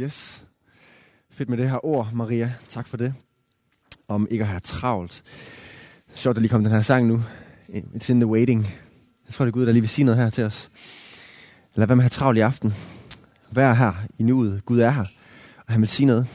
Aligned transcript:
Yes. 0.00 0.44
Fedt 1.30 1.48
med 1.48 1.58
det 1.58 1.70
her 1.70 1.86
ord, 1.86 2.08
Maria. 2.12 2.54
Tak 2.68 2.86
for 2.86 2.96
det. 2.96 3.14
Om 4.08 4.28
ikke 4.30 4.44
at 4.44 4.48
have 4.48 4.60
travlt. 4.60 5.22
Sjovt, 6.14 6.36
at 6.36 6.42
lige 6.42 6.50
kom 6.50 6.64
den 6.64 6.72
her 6.72 6.82
sang 6.82 7.06
nu. 7.06 7.22
It's 7.68 8.10
in 8.10 8.20
the 8.20 8.26
waiting. 8.26 8.62
Jeg 9.26 9.34
tror, 9.34 9.44
det 9.44 9.50
er 9.50 9.52
Gud, 9.52 9.66
der 9.66 9.72
lige 9.72 9.82
vil 9.82 9.88
sige 9.88 10.04
noget 10.04 10.20
her 10.20 10.30
til 10.30 10.44
os. 10.44 10.70
Lad 11.74 11.86
være 11.86 11.96
med 11.96 12.04
at 12.04 12.10
have 12.10 12.10
travlt 12.10 12.38
i 12.38 12.40
aften. 12.40 12.74
Vær 13.50 13.72
her 13.72 13.92
i 14.18 14.22
nuet. 14.22 14.64
Gud 14.64 14.78
er 14.78 14.90
her, 14.90 15.04
og 15.66 15.72
han 15.72 15.80
vil 15.80 15.88
sige 15.88 16.06
noget. 16.06 16.26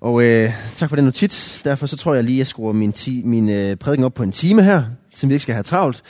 Og 0.00 0.24
øh, 0.24 0.50
tak 0.74 0.88
for 0.88 0.96
den 0.96 1.04
notits. 1.04 1.60
Derfor 1.64 1.86
så 1.86 1.96
tror 1.96 2.14
jeg 2.14 2.24
lige, 2.24 2.36
at 2.36 2.38
jeg 2.38 2.46
skruer 2.46 2.72
min, 2.72 2.92
ti, 2.92 3.22
min 3.24 3.48
øh, 3.48 3.76
prædiken 3.76 4.04
op 4.04 4.14
på 4.14 4.22
en 4.22 4.32
time 4.32 4.62
her, 4.62 4.84
som 5.20 5.28
vi 5.30 5.34
ikke 5.34 5.42
skal 5.42 5.54
have 5.54 5.62
travlt. 5.62 6.02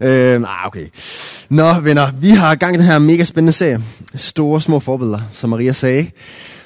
Øh, 0.00 0.40
nej, 0.40 0.56
okay. 0.66 0.86
Nå, 1.48 1.80
venner, 1.80 2.12
vi 2.20 2.28
har 2.30 2.54
gang 2.54 2.74
i 2.74 2.78
den 2.78 2.86
her 2.86 2.98
mega 2.98 3.24
spændende 3.24 3.52
serie. 3.52 3.80
Store 4.14 4.60
små 4.60 4.80
forbilleder, 4.80 5.18
som 5.32 5.50
Maria 5.50 5.72
sagde. 5.72 6.10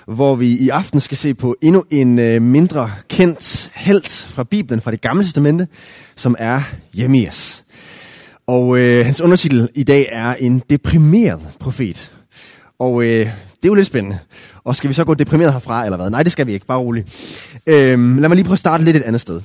Hvor 0.07 0.35
vi 0.35 0.47
i 0.47 0.69
aften 0.69 1.01
skal 1.01 1.17
se 1.17 1.35
på 1.35 1.57
endnu 1.63 1.85
en 1.91 2.19
øh, 2.19 2.43
mindre 2.43 2.91
kendt 3.09 3.71
held 3.75 4.29
fra 4.29 4.45
Bibelen, 4.45 4.81
fra 4.81 4.91
det 4.91 5.01
gamle 5.01 5.25
testamente, 5.25 5.69
som 6.17 6.37
er 6.39 6.63
Jemias. 6.99 7.65
Og 8.47 8.79
øh, 8.79 9.05
hans 9.05 9.21
undertitel 9.21 9.69
i 9.75 9.83
dag 9.83 10.09
er 10.13 10.35
en 10.35 10.63
deprimeret 10.71 11.41
profet. 11.61 12.13
Og 12.79 13.03
øh, 13.03 13.27
det 13.27 13.65
er 13.65 13.69
jo 13.69 13.75
lidt 13.75 13.87
spændende. 13.87 14.19
Og 14.65 14.77
skal 14.77 14.89
vi 14.89 14.95
så 14.95 15.05
gå 15.05 15.15
deprimeret 15.15 15.53
herfra, 15.53 15.85
eller 15.85 15.97
hvad? 15.97 16.11
Nej, 16.11 16.23
det 16.23 16.33
skal 16.33 16.47
vi 16.47 16.53
ikke. 16.53 16.67
Bare 16.67 16.79
roligt. 16.79 17.09
Øh, 17.67 18.17
lad 18.19 18.29
mig 18.29 18.31
lige 18.31 18.45
prøve 18.45 18.53
at 18.53 18.59
starte 18.59 18.85
lidt 18.85 18.97
et 18.97 19.03
andet 19.03 19.21
sted. 19.21 19.41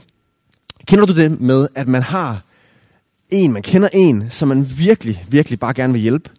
Kender 0.87 1.05
du 1.05 1.15
det 1.15 1.41
med, 1.41 1.67
at 1.75 1.87
man 1.87 2.03
har 2.03 2.41
en, 3.33 3.51
man 3.51 3.61
kender 3.61 3.89
en, 3.93 4.29
som 4.29 4.47
man 4.47 4.67
virkelig, 4.77 5.25
virkelig 5.29 5.59
bare 5.59 5.73
gerne 5.73 5.93
vil 5.93 6.01
hjælpe? 6.01 6.29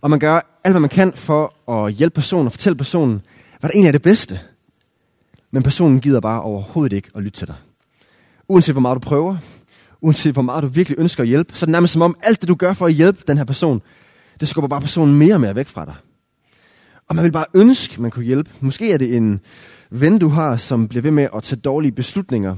Og 0.00 0.10
man 0.10 0.18
gør 0.18 0.60
alt, 0.64 0.72
hvad 0.72 0.80
man 0.80 0.90
kan 0.90 1.12
for 1.12 1.70
at 1.72 1.92
hjælpe 1.92 2.14
personen 2.14 2.46
og 2.46 2.52
fortælle 2.52 2.76
personen, 2.76 3.22
hvad 3.60 3.70
der 3.70 3.74
egentlig 3.74 3.88
er 3.88 3.92
det 3.92 4.02
bedste. 4.02 4.40
Men 5.50 5.62
personen 5.62 6.00
gider 6.00 6.20
bare 6.20 6.42
overhovedet 6.42 6.96
ikke 6.96 7.10
at 7.14 7.22
lytte 7.22 7.38
til 7.38 7.46
dig. 7.46 7.54
Uanset 8.48 8.74
hvor 8.74 8.80
meget 8.80 8.94
du 8.94 9.00
prøver, 9.00 9.36
uanset 10.00 10.32
hvor 10.32 10.42
meget 10.42 10.62
du 10.62 10.68
virkelig 10.68 10.98
ønsker 10.98 11.22
at 11.22 11.28
hjælpe, 11.28 11.56
så 11.56 11.64
er 11.64 11.66
det 11.66 11.72
nærmest 11.72 11.92
som 11.92 12.02
om 12.02 12.16
alt 12.22 12.40
det, 12.40 12.48
du 12.48 12.54
gør 12.54 12.72
for 12.72 12.86
at 12.86 12.92
hjælpe 12.92 13.22
den 13.26 13.38
her 13.38 13.44
person, 13.44 13.82
det 14.40 14.48
skubber 14.48 14.68
bare 14.68 14.80
personen 14.80 15.18
mere 15.18 15.34
og 15.34 15.40
mere 15.40 15.54
væk 15.54 15.68
fra 15.68 15.84
dig. 15.84 15.94
Og 17.08 17.16
man 17.16 17.24
vil 17.24 17.32
bare 17.32 17.46
ønske, 17.54 18.02
man 18.02 18.10
kunne 18.10 18.24
hjælpe. 18.24 18.50
Måske 18.60 18.92
er 18.92 18.98
det 18.98 19.16
en 19.16 19.40
ven, 19.90 20.18
du 20.18 20.28
har, 20.28 20.56
som 20.56 20.88
bliver 20.88 21.02
ved 21.02 21.10
med 21.10 21.28
at 21.36 21.42
tage 21.42 21.60
dårlige 21.60 21.92
beslutninger. 21.92 22.56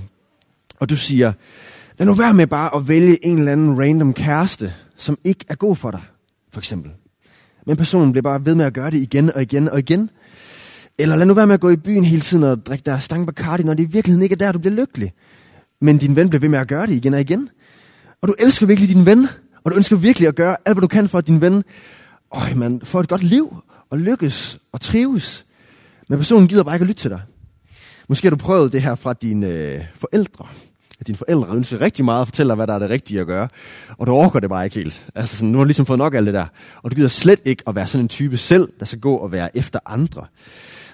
Og 0.80 0.90
du 0.90 0.96
siger, 0.96 1.32
lad 1.98 2.06
nu 2.06 2.14
være 2.14 2.34
med 2.34 2.46
bare 2.46 2.74
at 2.76 2.88
vælge 2.88 3.26
en 3.26 3.38
eller 3.38 3.52
anden 3.52 3.80
random 3.80 4.12
kæreste, 4.14 4.74
som 4.96 5.18
ikke 5.24 5.44
er 5.48 5.54
god 5.54 5.76
for 5.76 5.90
dig, 5.90 6.00
for 6.52 6.60
eksempel. 6.60 6.90
Men 7.66 7.76
personen 7.76 8.12
bliver 8.12 8.22
bare 8.22 8.44
ved 8.44 8.54
med 8.54 8.64
at 8.64 8.74
gøre 8.74 8.90
det 8.90 8.98
igen 8.98 9.34
og 9.34 9.42
igen 9.42 9.68
og 9.68 9.78
igen. 9.78 10.10
Eller 10.98 11.16
lad 11.16 11.26
nu 11.26 11.34
være 11.34 11.46
med 11.46 11.54
at 11.54 11.60
gå 11.60 11.70
i 11.70 11.76
byen 11.76 12.04
hele 12.04 12.22
tiden 12.22 12.44
og 12.44 12.66
drikke 12.66 12.82
der 12.82 12.98
stang 12.98 13.26
Bacardi, 13.26 13.62
når 13.62 13.74
det 13.74 13.82
i 13.82 13.92
virkeligheden 13.92 14.22
ikke 14.22 14.32
er 14.32 14.36
der, 14.36 14.52
du 14.52 14.58
bliver 14.58 14.74
lykkelig. 14.74 15.12
Men 15.80 15.98
din 15.98 16.16
ven 16.16 16.28
bliver 16.28 16.40
ved 16.40 16.48
med 16.48 16.58
at 16.58 16.68
gøre 16.68 16.86
det 16.86 16.94
igen 16.94 17.14
og 17.14 17.20
igen. 17.20 17.48
Og 18.22 18.28
du 18.28 18.34
elsker 18.38 18.66
virkelig 18.66 18.88
din 18.88 19.06
ven, 19.06 19.28
og 19.64 19.70
du 19.70 19.76
ønsker 19.76 19.96
virkelig 19.96 20.28
at 20.28 20.34
gøre 20.34 20.56
alt, 20.64 20.74
hvad 20.74 20.82
du 20.82 20.86
kan 20.86 21.08
for, 21.08 21.18
at 21.18 21.26
din 21.26 21.40
ven 21.40 21.64
øj, 22.30 22.54
man, 22.54 22.80
får 22.84 23.00
et 23.00 23.08
godt 23.08 23.22
liv, 23.22 23.56
og 23.90 23.98
lykkes 23.98 24.58
og 24.72 24.80
trives. 24.80 25.46
Men 26.08 26.18
personen 26.18 26.48
gider 26.48 26.64
bare 26.64 26.74
ikke 26.74 26.82
at 26.82 26.88
lytte 26.88 27.02
til 27.02 27.10
dig. 27.10 27.20
Måske 28.08 28.26
har 28.26 28.30
du 28.30 28.36
prøvet 28.36 28.72
det 28.72 28.82
her 28.82 28.94
fra 28.94 29.12
dine 29.12 29.46
øh, 29.46 29.80
forældre. 29.94 30.46
At 31.00 31.06
dine 31.06 31.18
forældre 31.18 31.48
ønsker 31.48 31.80
rigtig 31.80 32.04
meget 32.04 32.20
at 32.20 32.28
fortælle 32.28 32.48
dig, 32.48 32.56
hvad 32.56 32.66
der 32.66 32.74
er 32.74 32.78
det 32.78 32.90
rigtige 32.90 33.20
at 33.20 33.26
gøre. 33.26 33.48
Og 33.98 34.06
du 34.06 34.12
overgår 34.12 34.40
det 34.40 34.50
bare 34.50 34.64
ikke 34.64 34.76
helt. 34.76 35.08
Altså 35.14 35.36
sådan, 35.36 35.48
nu 35.52 35.58
har 35.58 35.64
du 35.64 35.68
ligesom 35.68 35.86
fået 35.86 35.98
nok 35.98 36.14
af 36.14 36.18
alt 36.18 36.26
det 36.26 36.34
der. 36.34 36.46
Og 36.82 36.90
du 36.90 36.96
gider 36.96 37.08
slet 37.08 37.40
ikke 37.44 37.62
at 37.66 37.74
være 37.74 37.86
sådan 37.86 38.04
en 38.04 38.08
type 38.08 38.36
selv, 38.36 38.68
der 38.78 38.84
skal 38.86 39.00
gå 39.00 39.16
og 39.16 39.32
være 39.32 39.56
efter 39.56 39.78
andre. 39.86 40.26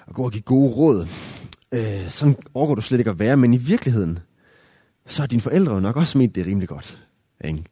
Og 0.06 0.14
gå 0.14 0.24
og 0.24 0.32
give 0.32 0.42
gode 0.42 0.72
råd. 0.72 1.08
Øh, 1.72 2.10
sådan 2.10 2.36
overgår 2.54 2.74
du 2.74 2.80
slet 2.80 2.98
ikke 2.98 3.10
at 3.10 3.18
være. 3.18 3.36
Men 3.36 3.54
i 3.54 3.56
virkeligheden, 3.56 4.18
så 5.06 5.22
har 5.22 5.26
dine 5.26 5.42
forældre 5.42 5.74
jo 5.74 5.80
nok 5.80 5.96
også 5.96 6.18
ment 6.18 6.34
det 6.34 6.46
rimelig 6.46 6.68
godt. 6.68 7.02
Ikke? 7.44 7.64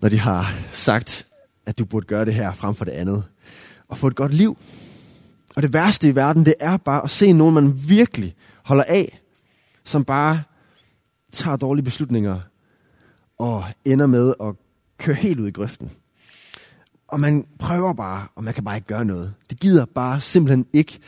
Når 0.00 0.08
de 0.08 0.18
har 0.18 0.54
sagt, 0.70 1.26
at 1.66 1.78
du 1.78 1.84
burde 1.84 2.06
gøre 2.06 2.24
det 2.24 2.34
her 2.34 2.52
frem 2.52 2.74
for 2.74 2.84
det 2.84 2.92
andet. 2.92 3.24
Og 3.88 3.98
få 3.98 4.06
et 4.06 4.16
godt 4.16 4.34
liv. 4.34 4.58
Og 5.56 5.62
det 5.62 5.72
værste 5.72 6.08
i 6.08 6.16
verden, 6.16 6.44
det 6.44 6.54
er 6.60 6.76
bare 6.76 7.04
at 7.04 7.10
se 7.10 7.32
nogen, 7.32 7.54
man 7.54 7.88
virkelig 7.88 8.34
holder 8.62 8.84
af, 8.84 9.20
som 9.84 10.04
bare 10.04 10.42
tager 11.34 11.56
dårlige 11.56 11.84
beslutninger 11.84 12.40
og 13.38 13.64
ender 13.84 14.06
med 14.06 14.34
at 14.40 14.54
køre 14.98 15.16
helt 15.16 15.40
ud 15.40 15.48
i 15.48 15.50
grøften. 15.50 15.90
Og 17.08 17.20
man 17.20 17.46
prøver 17.58 17.92
bare, 17.92 18.26
og 18.34 18.44
man 18.44 18.54
kan 18.54 18.64
bare 18.64 18.76
ikke 18.76 18.86
gøre 18.86 19.04
noget. 19.04 19.34
Det 19.50 19.60
gider 19.60 19.84
bare 19.84 20.20
simpelthen 20.20 20.66
ikke 20.72 20.98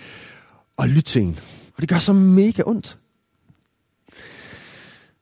at 0.79 0.89
lytte 0.89 1.11
til 1.11 1.23
en. 1.23 1.39
Og 1.77 1.81
det 1.81 1.89
gør 1.89 1.99
så 1.99 2.13
mega 2.13 2.63
ondt. 2.67 2.99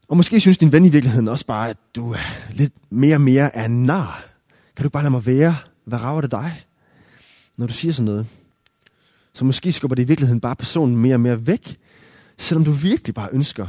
Og 0.09 0.17
måske 0.17 0.41
synes 0.41 0.59
din 0.59 0.73
ven 0.73 0.85
i 0.85 0.89
virkeligheden 0.89 1.29
også 1.29 1.47
bare, 1.47 1.71
at 1.71 1.77
du 1.97 2.13
er 2.13 2.53
lidt 2.53 2.73
mere 2.91 3.17
og 3.17 3.21
mere 3.21 3.57
er 3.57 3.69
nar. 3.69 4.25
Kan 4.77 4.83
du 4.83 4.89
bare 4.91 5.03
lade 5.03 5.11
mig 5.11 5.27
være? 5.27 5.57
Hvad 5.85 6.03
rager 6.03 6.21
det 6.21 6.31
dig? 6.31 6.65
Når 7.57 7.67
du 7.67 7.73
siger 7.73 7.93
sådan 7.93 8.05
noget. 8.05 8.27
Så 9.33 9.45
måske 9.45 9.73
skubber 9.73 9.95
det 9.95 10.03
i 10.03 10.07
virkeligheden 10.07 10.41
bare 10.41 10.57
personen 10.57 10.97
mere 10.97 11.15
og 11.15 11.21
mere 11.21 11.47
væk, 11.47 11.79
selvom 12.39 12.65
du 12.65 12.71
virkelig 12.71 13.15
bare 13.15 13.29
ønsker 13.33 13.67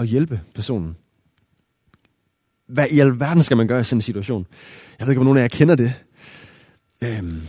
at 0.00 0.06
hjælpe 0.06 0.40
personen. 0.54 0.96
Hvad 2.68 2.86
i 2.90 3.00
alverden 3.00 3.42
skal 3.42 3.56
man 3.56 3.68
gøre 3.68 3.80
i 3.80 3.84
sådan 3.84 3.96
en 3.96 4.02
situation? 4.02 4.46
Jeg 4.98 5.06
ved 5.06 5.12
ikke, 5.12 5.20
om 5.20 5.24
nogen 5.24 5.38
af 5.38 5.42
jer 5.42 5.48
kender 5.48 5.74
det. 5.74 5.94
Øhm, 7.02 7.42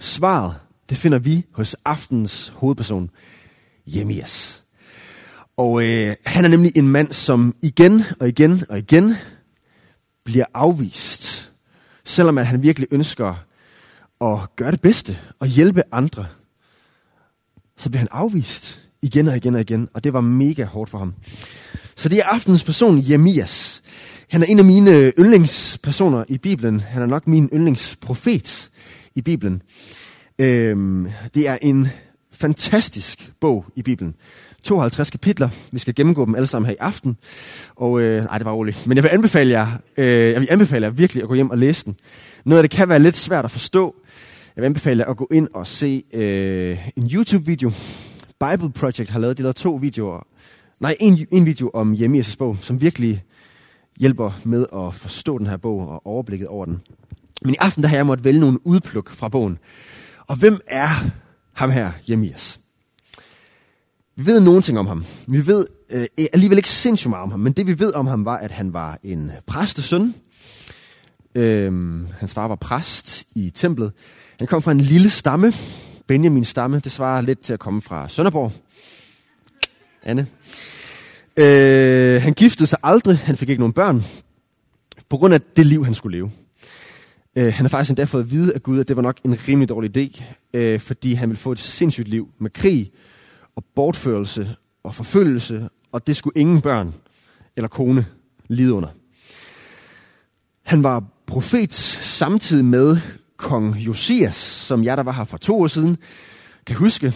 svaret, 0.00 0.54
det 0.88 0.98
finder 0.98 1.18
vi 1.18 1.44
hos 1.52 1.76
aftens 1.84 2.48
hovedperson, 2.48 3.10
Jemias. 3.86 4.64
Og 5.56 5.84
øh, 5.84 6.14
han 6.26 6.44
er 6.44 6.48
nemlig 6.48 6.72
en 6.76 6.88
mand, 6.88 7.12
som 7.12 7.56
igen 7.62 8.02
og 8.20 8.28
igen 8.28 8.64
og 8.68 8.78
igen 8.78 9.14
bliver 10.24 10.46
afvist. 10.54 11.52
Selvom 12.04 12.38
at 12.38 12.46
han 12.46 12.62
virkelig 12.62 12.88
ønsker 12.90 13.44
at 14.20 14.56
gøre 14.56 14.70
det 14.70 14.80
bedste 14.80 15.18
og 15.38 15.46
hjælpe 15.46 15.82
andre, 15.92 16.26
så 17.76 17.90
bliver 17.90 17.98
han 17.98 18.08
afvist 18.10 18.87
igen 19.02 19.28
og 19.28 19.36
igen 19.36 19.54
og 19.54 19.60
igen. 19.60 19.88
Og 19.94 20.04
det 20.04 20.12
var 20.12 20.20
mega 20.20 20.64
hårdt 20.64 20.90
for 20.90 20.98
ham. 20.98 21.14
Så 21.96 22.08
det 22.08 22.18
er 22.18 22.24
aftens 22.24 22.64
person, 22.64 23.04
Jemias. 23.10 23.82
Han 24.30 24.42
er 24.42 24.46
en 24.46 24.58
af 24.58 24.64
mine 24.64 25.12
yndlingspersoner 25.18 26.24
i 26.28 26.38
Bibelen. 26.38 26.80
Han 26.80 27.02
er 27.02 27.06
nok 27.06 27.26
min 27.26 27.48
yndlingsprofet 27.52 28.70
i 29.14 29.22
Bibelen. 29.22 29.62
Øhm, 30.38 31.08
det 31.34 31.48
er 31.48 31.58
en 31.62 31.88
fantastisk 32.32 33.32
bog 33.40 33.64
i 33.76 33.82
Bibelen. 33.82 34.14
52 34.64 35.10
kapitler. 35.10 35.48
Vi 35.72 35.78
skal 35.78 35.94
gennemgå 35.94 36.24
dem 36.24 36.34
alle 36.34 36.46
sammen 36.46 36.66
her 36.66 36.74
i 36.74 36.78
aften. 36.80 37.16
Og 37.76 38.00
øh, 38.00 38.24
nej, 38.24 38.38
det 38.38 38.44
var 38.44 38.52
roligt. 38.52 38.86
Men 38.86 38.96
jeg 38.96 39.04
vil 39.04 39.10
anbefale 39.12 39.50
jer, 39.50 39.66
øh, 39.96 40.06
jeg 40.06 40.40
vil 40.40 40.48
anbefale 40.50 40.86
jer 40.86 40.90
virkelig 40.90 41.22
at 41.22 41.28
gå 41.28 41.34
hjem 41.34 41.50
og 41.50 41.58
læse 41.58 41.84
den. 41.84 41.96
Noget 42.44 42.62
af 42.62 42.68
det 42.68 42.76
kan 42.76 42.88
være 42.88 42.98
lidt 42.98 43.16
svært 43.16 43.44
at 43.44 43.50
forstå. 43.50 43.94
Jeg 44.56 44.62
vil 44.62 44.66
anbefale 44.66 45.02
jer 45.02 45.10
at 45.10 45.16
gå 45.16 45.28
ind 45.32 45.48
og 45.54 45.66
se 45.66 46.02
øh, 46.12 46.78
en 46.96 47.10
YouTube-video. 47.12 47.72
Bible 48.40 48.72
Project 48.72 49.10
har 49.10 49.18
lavet, 49.18 49.38
de 49.38 49.42
lavet 49.42 49.56
to 49.56 49.74
videoer. 49.74 50.26
Nej, 50.80 50.96
en, 51.00 51.26
en 51.30 51.46
video 51.46 51.70
om 51.74 51.92
Jeremias' 51.92 52.36
bog, 52.36 52.56
som 52.60 52.80
virkelig 52.80 53.24
hjælper 54.00 54.40
med 54.44 54.66
at 54.74 54.94
forstå 54.94 55.38
den 55.38 55.46
her 55.46 55.56
bog 55.56 55.88
og 55.88 56.06
overblikket 56.06 56.48
over 56.48 56.64
den. 56.64 56.82
Men 57.42 57.54
i 57.54 57.56
aften 57.60 57.82
der 57.82 57.88
har 57.88 57.96
jeg 57.96 58.06
måttet 58.06 58.24
vælge 58.24 58.40
nogle 58.40 58.66
udpluk 58.66 59.10
fra 59.10 59.28
bogen. 59.28 59.58
Og 60.26 60.36
hvem 60.36 60.60
er 60.66 60.88
ham 61.52 61.70
her, 61.70 61.92
Jeremias? 62.08 62.60
Vi 64.16 64.26
ved 64.26 64.40
nogen 64.40 64.62
ting 64.62 64.78
om 64.78 64.86
ham. 64.86 65.04
Vi 65.26 65.46
ved 65.46 65.66
øh, 65.90 66.06
alligevel 66.32 66.58
ikke 66.58 66.70
sindssygt 66.70 67.10
meget 67.10 67.22
om 67.22 67.30
ham, 67.30 67.40
men 67.40 67.52
det 67.52 67.66
vi 67.66 67.78
ved 67.78 67.94
om 67.94 68.06
ham 68.06 68.24
var, 68.24 68.36
at 68.36 68.52
han 68.52 68.72
var 68.72 68.98
en 69.02 69.30
præstesøn. 69.46 70.14
Øhm, 71.34 72.06
hans 72.18 72.34
far 72.34 72.48
var 72.48 72.54
præst 72.56 73.24
i 73.34 73.50
templet. 73.50 73.92
Han 74.38 74.46
kom 74.46 74.62
fra 74.62 74.72
en 74.72 74.80
lille 74.80 75.10
stamme, 75.10 75.52
Benjamin 76.08 76.44
stamme. 76.44 76.78
Det 76.78 76.92
svarer 76.92 77.20
lidt 77.20 77.40
til 77.40 77.52
at 77.52 77.58
komme 77.58 77.82
fra 77.82 78.08
Sønderborg. 78.08 78.52
Anne. 80.02 80.26
Øh, 81.38 82.22
han 82.22 82.32
giftede 82.32 82.66
sig 82.66 82.78
aldrig. 82.82 83.18
Han 83.18 83.36
fik 83.36 83.48
ikke 83.48 83.60
nogen 83.60 83.72
børn. 83.72 84.04
På 85.08 85.16
grund 85.16 85.34
af 85.34 85.40
det 85.40 85.66
liv, 85.66 85.84
han 85.84 85.94
skulle 85.94 86.18
leve. 86.18 86.30
Øh, 87.36 87.44
han 87.44 87.64
har 87.64 87.68
faktisk 87.68 87.90
endda 87.90 88.04
fået 88.04 88.22
at 88.22 88.30
vide 88.30 88.54
af 88.54 88.62
Gud, 88.62 88.80
at 88.80 88.88
det 88.88 88.96
var 88.96 89.02
nok 89.02 89.18
en 89.24 89.48
rimelig 89.48 89.68
dårlig 89.68 89.96
idé, 89.96 90.22
øh, 90.54 90.80
fordi 90.80 91.12
han 91.12 91.28
ville 91.28 91.38
få 91.38 91.52
et 91.52 91.58
sindssygt 91.58 92.08
liv 92.08 92.28
med 92.38 92.50
krig 92.50 92.92
og 93.56 93.64
bortførelse 93.74 94.56
og 94.82 94.94
forfølgelse, 94.94 95.68
og 95.92 96.06
det 96.06 96.16
skulle 96.16 96.40
ingen 96.40 96.60
børn 96.60 96.94
eller 97.56 97.68
kone 97.68 98.06
lide 98.48 98.72
under. 98.72 98.88
Han 100.62 100.82
var 100.82 101.04
profet 101.26 101.74
samtidig 101.74 102.64
med 102.64 103.00
kong 103.38 103.76
Josias, 103.76 104.34
som 104.34 104.84
jeg 104.84 104.96
der 104.96 105.02
var 105.02 105.12
her 105.12 105.24
for 105.24 105.38
to 105.38 105.60
år 105.60 105.66
siden, 105.66 105.96
kan 106.66 106.76
huske, 106.76 107.12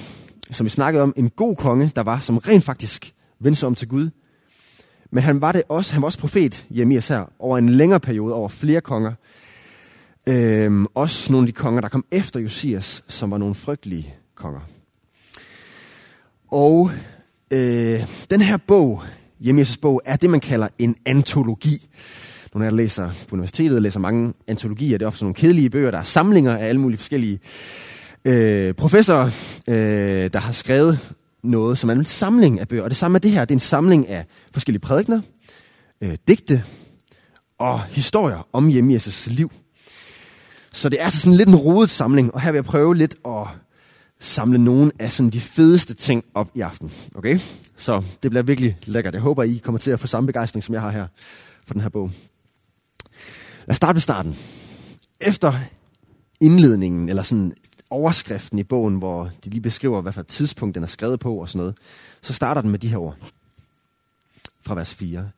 som 0.50 0.64
vi 0.64 0.70
snakkede 0.70 1.02
om, 1.02 1.14
en 1.16 1.30
god 1.30 1.56
konge, 1.56 1.92
der 1.96 2.02
var, 2.02 2.20
som 2.20 2.38
rent 2.38 2.64
faktisk 2.64 3.14
vendte 3.40 3.60
sig 3.60 3.66
om 3.66 3.74
til 3.74 3.88
Gud. 3.88 4.10
Men 5.10 5.24
han 5.24 5.40
var 5.40 5.52
det 5.52 5.62
også, 5.68 5.92
han 5.92 6.02
var 6.02 6.06
også 6.06 6.18
profet, 6.18 6.66
Jeremias 6.70 7.08
her, 7.08 7.32
over 7.38 7.58
en 7.58 7.68
længere 7.68 8.00
periode, 8.00 8.34
over 8.34 8.48
flere 8.48 8.80
konger. 8.80 9.12
Øhm, 10.28 10.86
også 10.94 11.32
nogle 11.32 11.44
af 11.44 11.46
de 11.46 11.52
konger, 11.52 11.80
der 11.80 11.88
kom 11.88 12.04
efter 12.10 12.40
Josias, 12.40 13.04
som 13.08 13.30
var 13.30 13.38
nogle 13.38 13.54
frygtelige 13.54 14.14
konger. 14.34 14.60
Og 16.50 16.90
øh, 17.50 18.06
den 18.30 18.40
her 18.40 18.56
bog, 18.56 19.02
Jeremias' 19.44 19.78
bog, 19.80 20.02
er 20.04 20.16
det, 20.16 20.30
man 20.30 20.40
kalder 20.40 20.68
en 20.78 20.96
antologi. 21.06 21.88
Nogle 22.54 22.66
af 22.66 22.70
jer 22.70 22.76
læser 22.76 23.10
på 23.28 23.34
universitetet, 23.34 23.82
læser 23.82 24.00
mange 24.00 24.34
antologier. 24.48 24.98
Det 24.98 25.04
er 25.04 25.06
ofte 25.06 25.18
sådan 25.18 25.24
nogle 25.24 25.34
kedelige 25.34 25.70
bøger, 25.70 25.90
der 25.90 25.98
er 25.98 26.02
samlinger 26.02 26.56
af 26.56 26.68
alle 26.68 26.80
mulige 26.80 26.98
forskellige 26.98 27.40
øh, 28.24 28.74
professorer, 28.74 29.26
øh, 29.68 30.30
der 30.32 30.38
har 30.38 30.52
skrevet 30.52 30.98
noget, 31.42 31.78
som 31.78 31.90
er 31.90 31.94
en 31.94 32.04
samling 32.04 32.60
af 32.60 32.68
bøger. 32.68 32.82
Og 32.82 32.90
det 32.90 32.96
samme 32.96 33.16
er 33.16 33.20
det 33.20 33.30
her. 33.30 33.40
Det 33.40 33.50
er 33.50 33.56
en 33.56 33.60
samling 33.60 34.08
af 34.08 34.26
forskellige 34.52 34.80
prædikner, 34.80 35.20
øh, 36.00 36.16
digte 36.28 36.64
og 37.58 37.82
historier 37.82 38.48
om 38.52 38.68
Jeremias' 38.68 39.34
liv. 39.34 39.52
Så 40.72 40.88
det 40.88 41.00
er 41.00 41.04
altså 41.04 41.20
sådan 41.20 41.36
lidt 41.36 41.48
en 41.48 41.56
rodet 41.56 41.90
samling, 41.90 42.34
og 42.34 42.40
her 42.40 42.52
vil 42.52 42.56
jeg 42.56 42.64
prøve 42.64 42.96
lidt 42.96 43.14
at 43.26 43.46
samle 44.20 44.58
nogle 44.58 44.92
af 44.98 45.12
sådan 45.12 45.30
de 45.30 45.40
fedeste 45.40 45.94
ting 45.94 46.24
op 46.34 46.50
i 46.54 46.60
aften. 46.60 46.92
Okay? 47.14 47.38
Så 47.76 48.02
det 48.22 48.30
bliver 48.30 48.42
virkelig 48.42 48.76
lækkert. 48.84 49.14
Jeg 49.14 49.22
håber, 49.22 49.42
I 49.42 49.60
kommer 49.64 49.78
til 49.78 49.90
at 49.90 50.00
få 50.00 50.06
samme 50.06 50.26
begejstring, 50.26 50.64
som 50.64 50.74
jeg 50.74 50.82
har 50.82 50.90
her 50.90 51.06
for 51.66 51.74
den 51.74 51.82
her 51.82 51.88
bog. 51.88 52.10
Lad 53.66 53.72
os 53.72 53.76
starte 53.76 53.94
med 53.94 54.00
starten. 54.00 54.36
Efter 55.20 55.54
indledningen, 56.40 57.08
eller 57.08 57.22
sådan 57.22 57.54
overskriften 57.90 58.58
i 58.58 58.62
bogen, 58.62 58.96
hvor 58.96 59.30
de 59.44 59.50
lige 59.50 59.60
beskriver, 59.60 60.00
hvad 60.00 60.12
for 60.12 60.20
et 60.20 60.26
tidspunkt 60.26 60.74
den 60.74 60.82
er 60.82 60.86
skrevet 60.86 61.20
på 61.20 61.34
og 61.36 61.48
sådan 61.48 61.58
noget, 61.58 61.76
så 62.22 62.32
starter 62.32 62.60
den 62.60 62.70
med 62.70 62.78
de 62.78 62.88
her 62.88 62.96
ord. 62.96 63.16
Fra 64.66 64.74
vers 64.74 64.94
4. 64.94 65.30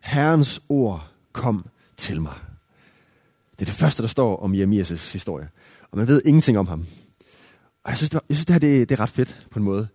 Herrens 0.00 0.62
ord 0.68 1.08
kom 1.32 1.66
til 1.96 2.20
mig. 2.20 2.34
Det 3.52 3.60
er 3.60 3.64
det 3.64 3.74
første, 3.74 4.02
der 4.02 4.08
står 4.08 4.36
om 4.36 4.54
Jeremias' 4.54 5.12
historie. 5.12 5.48
Og 5.90 5.98
man 5.98 6.08
ved 6.08 6.22
ingenting 6.24 6.58
om 6.58 6.66
ham. 6.66 6.86
Og 7.84 7.90
jeg 7.90 7.96
synes, 7.96 8.10
det, 8.10 8.14
var, 8.14 8.24
jeg 8.28 8.36
synes, 8.36 8.46
det 8.46 8.54
her 8.54 8.60
det, 8.60 8.88
det 8.88 8.98
er 8.98 9.00
ret 9.00 9.10
fedt 9.10 9.46
på 9.50 9.58
en 9.58 9.64
måde. 9.64 9.88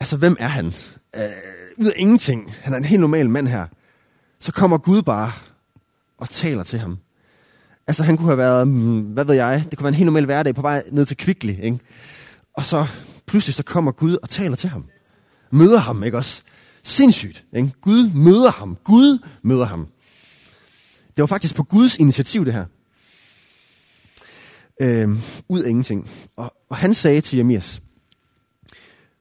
Altså, 0.00 0.16
hvem 0.16 0.36
er 0.40 0.48
han? 0.48 0.66
Øh, 1.16 1.22
ud 1.76 1.86
af 1.86 1.92
ingenting. 1.96 2.54
Han 2.62 2.72
er 2.72 2.76
en 2.76 2.84
helt 2.84 3.00
normal 3.00 3.30
mand 3.30 3.48
her. 3.48 3.66
Så 4.38 4.52
kommer 4.52 4.78
Gud 4.78 5.02
bare 5.02 5.32
og 6.18 6.28
taler 6.28 6.62
til 6.62 6.78
ham. 6.78 6.98
Altså, 7.86 8.02
han 8.02 8.16
kunne 8.16 8.28
have 8.28 8.38
været, 8.38 8.68
mm, 8.68 9.00
hvad 9.00 9.24
ved 9.24 9.34
jeg, 9.34 9.64
det 9.70 9.78
kunne 9.78 9.84
være 9.84 9.88
en 9.88 9.94
helt 9.94 10.06
normal 10.06 10.24
hverdag 10.24 10.54
på 10.54 10.62
vej 10.62 10.82
ned 10.90 11.06
til 11.06 11.16
Kvickly, 11.16 11.62
ikke? 11.62 11.78
Og 12.54 12.64
så 12.64 12.86
pludselig 13.26 13.54
så 13.54 13.62
kommer 13.62 13.92
Gud 13.92 14.16
og 14.22 14.28
taler 14.28 14.56
til 14.56 14.68
ham. 14.68 14.84
Møder 15.50 15.78
ham, 15.78 16.04
ikke 16.04 16.16
også? 16.16 16.42
Sindssygt, 16.82 17.44
ikke? 17.52 17.72
Gud 17.80 18.10
møder 18.14 18.50
ham. 18.50 18.76
Gud 18.84 19.18
møder 19.42 19.64
ham. 19.64 19.88
Det 21.16 21.22
var 21.22 21.26
faktisk 21.26 21.54
på 21.54 21.62
Guds 21.62 21.96
initiativ, 21.96 22.44
det 22.44 22.52
her. 22.52 22.64
Øhm, 24.80 25.20
ud 25.48 25.62
af 25.62 25.68
ingenting. 25.70 26.10
Og, 26.36 26.54
og 26.68 26.76
han 26.76 26.94
sagde 26.94 27.20
til 27.20 27.36
Jeremias, 27.36 27.82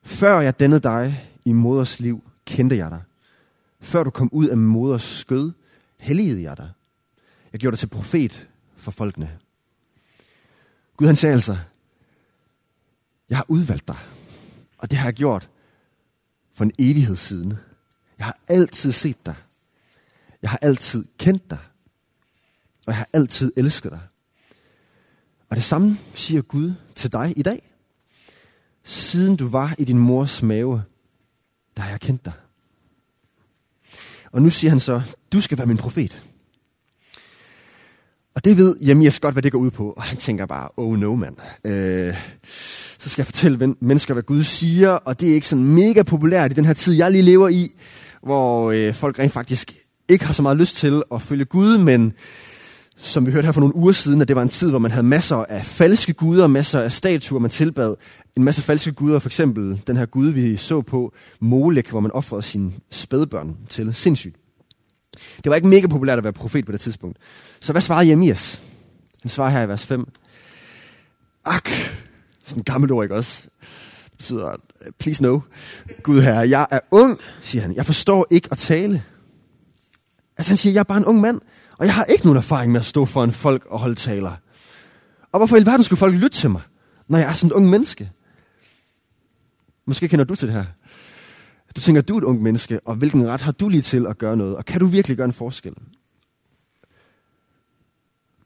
Før 0.04 0.40
jeg 0.40 0.60
dannede 0.60 0.80
dig 0.80 1.30
i 1.46 1.54
moders 1.54 2.00
liv, 2.00 2.24
kendte 2.46 2.78
jeg 2.78 2.92
dig. 2.92 3.02
Før 3.82 4.04
du 4.04 4.10
kom 4.10 4.30
ud 4.32 4.48
af 4.48 4.58
moders 4.58 5.04
skød, 5.04 5.52
helligede 6.02 6.44
jeg 6.44 6.58
dig. 6.58 6.70
Jeg 7.54 7.60
gjorde 7.60 7.72
dig 7.72 7.80
til 7.80 7.88
profet 7.88 8.50
for 8.76 8.92
folkene. 8.92 9.40
Gud 10.98 11.08
han 11.08 11.16
sagde 11.16 11.34
altså, 11.34 11.58
jeg 13.30 13.38
har 13.38 13.46
udvalgt 13.48 13.88
dig, 13.88 13.98
og 14.78 14.92
det 14.92 15.00
har 15.00 15.08
jeg 15.08 15.14
gjort 15.14 15.50
for 16.54 16.64
en 16.64 16.72
evighed 16.80 17.16
siden. 17.16 17.54
Jeg 18.18 18.26
har 18.26 18.38
altid 18.48 18.92
set 18.92 19.26
dig. 19.26 19.36
Jeg 20.42 20.50
har 20.50 20.60
altid 20.62 21.06
kendt 21.18 21.50
dig. 21.50 21.60
Og 22.86 22.92
jeg 22.92 22.96
har 22.96 23.10
altid 23.14 23.54
elsket 23.58 23.92
dig. 23.92 24.02
Og 25.50 25.56
det 25.56 25.64
samme 25.64 25.98
siger 26.14 26.42
Gud 26.42 26.74
til 26.96 27.12
dig 27.12 27.34
i 27.38 27.42
dag. 27.42 27.72
Siden 28.84 29.36
du 29.36 29.50
var 29.50 29.76
i 29.78 29.84
din 29.84 30.00
mors 30.00 30.42
mave, 30.42 30.84
der 31.78 31.84
har 31.84 31.90
jeg 31.90 32.00
kendt 32.00 32.26
dig. 32.26 32.34
Og 34.32 34.42
nu 34.42 34.50
siger 34.50 34.70
han 34.70 34.80
så, 34.80 35.02
du 35.34 35.42
skal 35.42 35.58
være 35.58 35.68
min 35.68 35.78
profet. 35.78 36.33
Og 38.36 38.46
det 38.46 38.58
ved 38.58 38.76
Jeremias 38.82 39.08
altså 39.08 39.22
godt, 39.22 39.36
hvad 39.36 39.44
det 39.44 39.52
går 39.52 39.60
ud 39.60 39.72
på. 39.72 39.90
Og 39.98 40.04
han 40.04 40.18
tænker 40.18 40.46
bare, 40.46 40.70
oh 40.78 41.00
no, 41.00 41.16
mand. 41.16 41.36
Øh, 41.66 42.14
så 43.00 43.10
skal 43.10 43.22
jeg 43.22 43.26
fortælle 43.26 43.76
mennesker, 43.82 44.14
hvad 44.14 44.24
Gud 44.24 44.44
siger. 44.44 44.90
Og 44.90 45.20
det 45.20 45.30
er 45.30 45.34
ikke 45.34 45.48
sådan 45.48 45.66
mega 45.66 46.04
populært 46.04 46.52
i 46.52 46.56
den 46.56 46.66
her 46.66 46.74
tid, 46.74 46.94
jeg 46.94 47.12
lige 47.12 47.22
lever 47.22 47.50
i. 47.50 47.72
Hvor 48.24 48.72
øh, 48.72 48.94
folk 48.94 49.20
rent 49.20 49.32
faktisk 49.32 49.76
ikke 50.10 50.26
har 50.26 50.34
så 50.34 50.42
meget 50.42 50.58
lyst 50.58 50.76
til 50.76 51.04
at 51.14 51.22
følge 51.22 51.46
Gud, 51.46 51.78
men 51.78 52.14
som 52.98 53.26
vi 53.26 53.32
hørte 53.32 53.46
her 53.46 53.52
for 53.52 53.60
nogle 53.60 53.76
uger 53.76 53.92
siden, 53.92 54.22
at 54.22 54.28
det 54.28 54.36
var 54.36 54.42
en 54.42 54.50
tid, 54.50 54.70
hvor 54.70 54.80
man 54.80 54.92
havde 54.92 55.06
masser 55.06 55.36
af 55.36 55.66
falske 55.66 56.14
guder, 56.14 56.48
masser 56.48 56.82
af 56.82 56.92
statuer, 56.92 57.40
man 57.40 57.52
tilbad. 57.52 57.96
En 58.38 58.44
masse 58.44 58.62
falske 58.62 58.92
guder, 58.92 59.20
for 59.20 59.30
eksempel 59.30 59.82
den 59.88 59.98
her 59.98 60.06
gud, 60.06 60.30
vi 60.30 60.56
så 60.56 60.82
på, 60.82 61.14
Molek, 61.40 61.90
hvor 61.90 62.00
man 62.00 62.12
offrede 62.12 62.42
sine 62.42 62.72
spædbørn 62.92 63.58
til. 63.70 63.94
Sindssygt. 63.94 64.43
Det 65.44 65.50
var 65.50 65.56
ikke 65.56 65.68
mega 65.68 65.88
populært 65.88 66.18
at 66.18 66.24
være 66.24 66.34
profet 66.34 66.66
på 66.66 66.72
det 66.72 66.82
tidspunkt. 66.82 67.18
Så 67.60 67.72
hvad 67.72 67.82
svarede 67.82 68.08
Jeremias? 68.08 68.62
Han 69.22 69.30
svarer 69.30 69.50
her 69.50 69.62
i 69.62 69.68
vers 69.68 69.86
5. 69.86 70.08
Ak, 71.46 71.70
sådan 72.44 72.60
en 72.60 72.64
gammel 72.64 72.92
ord, 72.92 73.06
ikke 73.06 73.16
også? 73.16 73.48
Det 74.04 74.18
betyder, 74.18 74.50
øh, 74.50 74.92
please 75.00 75.24
no. 75.24 75.40
Gud 76.04 76.22
herre, 76.22 76.50
jeg 76.50 76.68
er 76.72 76.80
ung, 76.92 77.20
siger 77.42 77.62
han. 77.62 77.76
Jeg 77.76 77.86
forstår 77.86 78.28
ikke 78.32 78.48
at 78.52 78.58
tale. 78.58 79.04
Altså 80.38 80.50
han 80.52 80.58
siger, 80.58 80.74
jeg 80.74 80.80
er 80.80 80.84
bare 80.84 80.98
en 80.98 81.06
ung 81.06 81.22
mand, 81.22 81.42
og 81.78 81.86
jeg 81.86 81.96
har 81.96 82.04
ikke 82.04 82.26
nogen 82.26 82.38
erfaring 82.38 82.72
med 82.72 82.80
at 82.80 82.86
stå 82.86 83.06
foran 83.06 83.32
folk 83.32 83.66
og 83.66 83.80
holde 83.80 83.96
taler. 83.96 84.32
Og 85.32 85.40
hvorfor 85.40 85.56
i 85.56 85.60
alverden 85.60 85.84
skulle 85.84 85.98
folk 85.98 86.14
lytte 86.14 86.38
til 86.38 86.50
mig, 86.50 86.62
når 87.08 87.18
jeg 87.18 87.30
er 87.30 87.34
sådan 87.34 87.48
et 87.48 87.54
ung 87.54 87.70
menneske? 87.70 88.12
Måske 89.86 90.08
kender 90.08 90.26
du 90.26 90.36
til 90.36 90.48
det 90.48 90.56
her. 90.56 90.66
Du 91.76 91.82
tænker, 91.82 92.02
du 92.02 92.14
er 92.14 92.18
et 92.18 92.24
ung 92.24 92.42
menneske, 92.42 92.80
og 92.86 92.96
hvilken 92.96 93.28
ret 93.28 93.42
har 93.42 93.52
du 93.52 93.70
lige 93.70 93.82
til 93.82 94.08
at 94.08 94.18
gøre 94.18 94.38
noget? 94.38 94.58
Og 94.58 94.66
kan 94.66 94.80
du 94.80 94.86
virkelig 94.86 95.18
gøre 95.18 95.26
en 95.26 95.34
forskel? 95.34 95.74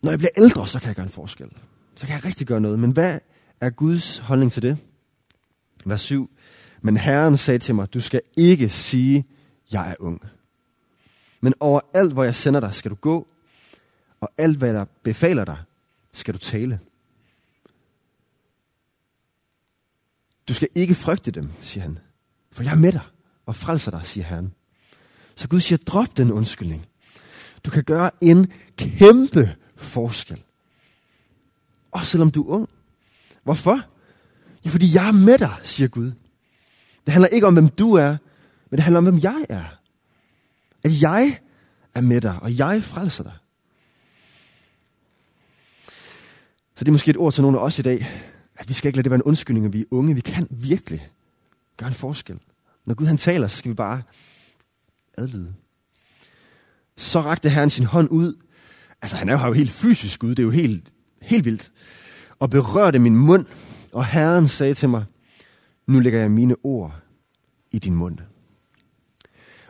Når 0.02 0.12
jeg 0.12 0.20
bliver 0.20 0.32
ældre, 0.38 0.68
så 0.68 0.80
kan 0.80 0.88
jeg 0.88 0.96
gøre 0.96 1.06
en 1.06 1.12
forskel. 1.12 1.50
Så 1.96 2.08
kan 2.08 2.16
jeg 2.16 2.26
rigtig 2.26 2.48
gøre 2.48 2.62
noget. 2.62 2.80
Men 2.80 2.92
hvad 2.92 3.20
er 3.62 3.70
Guds 3.70 4.18
holdning 4.18 4.52
til 4.52 4.64
det? 4.64 4.78
Vers 5.86 6.02
7. 6.02 6.30
Men 6.82 6.98
Herren 6.98 7.38
sagde 7.38 7.60
til 7.60 7.76
mig, 7.76 7.94
du 7.94 8.02
skal 8.02 8.22
ikke 8.38 8.70
sige, 8.70 9.26
jeg 9.72 9.92
er 9.92 9.96
ung. 10.00 10.22
Men 11.42 11.54
overalt, 11.60 12.14
hvor 12.14 12.24
jeg 12.24 12.36
sender 12.36 12.60
dig, 12.60 12.76
skal 12.76 12.92
du 12.92 12.96
gå, 12.96 13.28
og 14.20 14.32
alt, 14.38 14.58
hvad 14.58 14.74
der 14.74 14.86
befaler 15.04 15.46
dig, 15.46 15.58
skal 16.12 16.34
du 16.34 16.40
tale. 16.40 16.80
Du 20.48 20.54
skal 20.54 20.68
ikke 20.76 20.96
frygte 20.96 21.32
dem, 21.32 21.50
siger 21.62 21.82
han, 21.82 22.00
for 22.52 22.64
jeg 22.64 22.72
er 22.72 22.76
med 22.76 22.92
dig 22.92 23.02
og 23.48 23.56
frelser 23.56 23.92
dig, 23.92 24.06
siger 24.06 24.26
Herren. 24.26 24.54
Så 25.36 25.50
Gud 25.50 25.60
siger, 25.60 25.78
drop 25.78 26.18
den 26.18 26.32
undskyldning. 26.32 26.88
Du 27.66 27.72
kan 27.72 27.84
gøre 27.84 28.12
en 28.22 28.52
kæmpe 28.78 29.56
forskel. 29.76 30.44
Også 31.92 32.12
selvom 32.12 32.32
du 32.32 32.44
er 32.44 32.48
ung. 32.48 32.70
Hvorfor? 33.44 33.82
Ja, 34.66 34.70
fordi 34.70 34.96
jeg 34.96 35.08
er 35.08 35.12
med 35.12 35.38
dig, 35.38 35.56
siger 35.64 35.88
Gud. 35.88 36.12
Det 37.06 37.14
handler 37.14 37.28
ikke 37.28 37.48
om, 37.48 37.54
hvem 37.54 37.70
du 37.70 37.94
er, 37.94 38.18
men 38.70 38.78
det 38.78 38.80
handler 38.80 38.98
om, 38.98 39.04
hvem 39.04 39.20
jeg 39.24 39.46
er. 39.50 39.66
At 40.84 41.02
jeg 41.02 41.40
er 41.94 42.02
med 42.02 42.22
dig, 42.22 42.40
og 42.42 42.58
jeg 42.58 42.84
frelser 42.84 43.24
dig. 43.24 43.34
Så 46.76 46.84
det 46.84 46.88
er 46.88 46.92
måske 46.92 47.10
et 47.10 47.18
ord 47.18 47.34
til 47.34 47.42
nogle 47.42 47.60
af 47.60 47.64
os 47.64 47.80
i 47.80 47.82
dag, 47.82 48.08
at 48.56 48.70
vi 48.70 48.74
skal 48.74 48.90
ikke 48.90 48.98
lade 48.98 49.04
det 49.04 49.12
være 49.12 49.18
en 49.18 49.24
undskyldning, 49.24 49.66
at 49.66 49.74
vi 49.74 49.82
er 49.82 49.86
unge. 49.92 50.16
Vi 50.16 50.22
kan 50.22 50.48
virkelig 50.50 51.10
gøre 51.78 51.88
en 51.88 51.96
forskel. 51.96 52.40
Når 52.88 52.94
Gud 52.94 53.06
han 53.06 53.18
taler, 53.18 53.48
så 53.48 53.58
skal 53.58 53.70
vi 53.70 53.76
bare 53.76 54.02
adlyde. 55.18 55.54
Så 56.98 57.22
rakte 57.22 57.50
Herren 57.50 57.70
sin 57.70 57.86
hånd 57.86 58.10
ud. 58.12 58.34
Altså 59.02 59.18
han 59.18 59.30
er 59.30 59.48
jo 59.48 59.54
helt 59.54 59.72
fysisk 59.72 60.20
Gud, 60.20 60.30
det 60.30 60.40
er 60.40 60.44
jo 60.44 60.50
helt, 60.50 60.94
helt 61.22 61.46
vildt. 61.46 61.72
Og 62.40 62.50
berørte 62.50 63.00
min 63.00 63.16
mund, 63.16 63.46
og 63.94 64.06
Herren 64.06 64.48
sagde 64.48 64.74
til 64.74 64.90
mig, 64.90 65.06
nu 65.88 66.00
lægger 66.00 66.20
jeg 66.20 66.32
mine 66.32 66.56
ord 66.64 66.96
i 67.72 67.80
din 67.80 67.96
mund. 67.96 68.18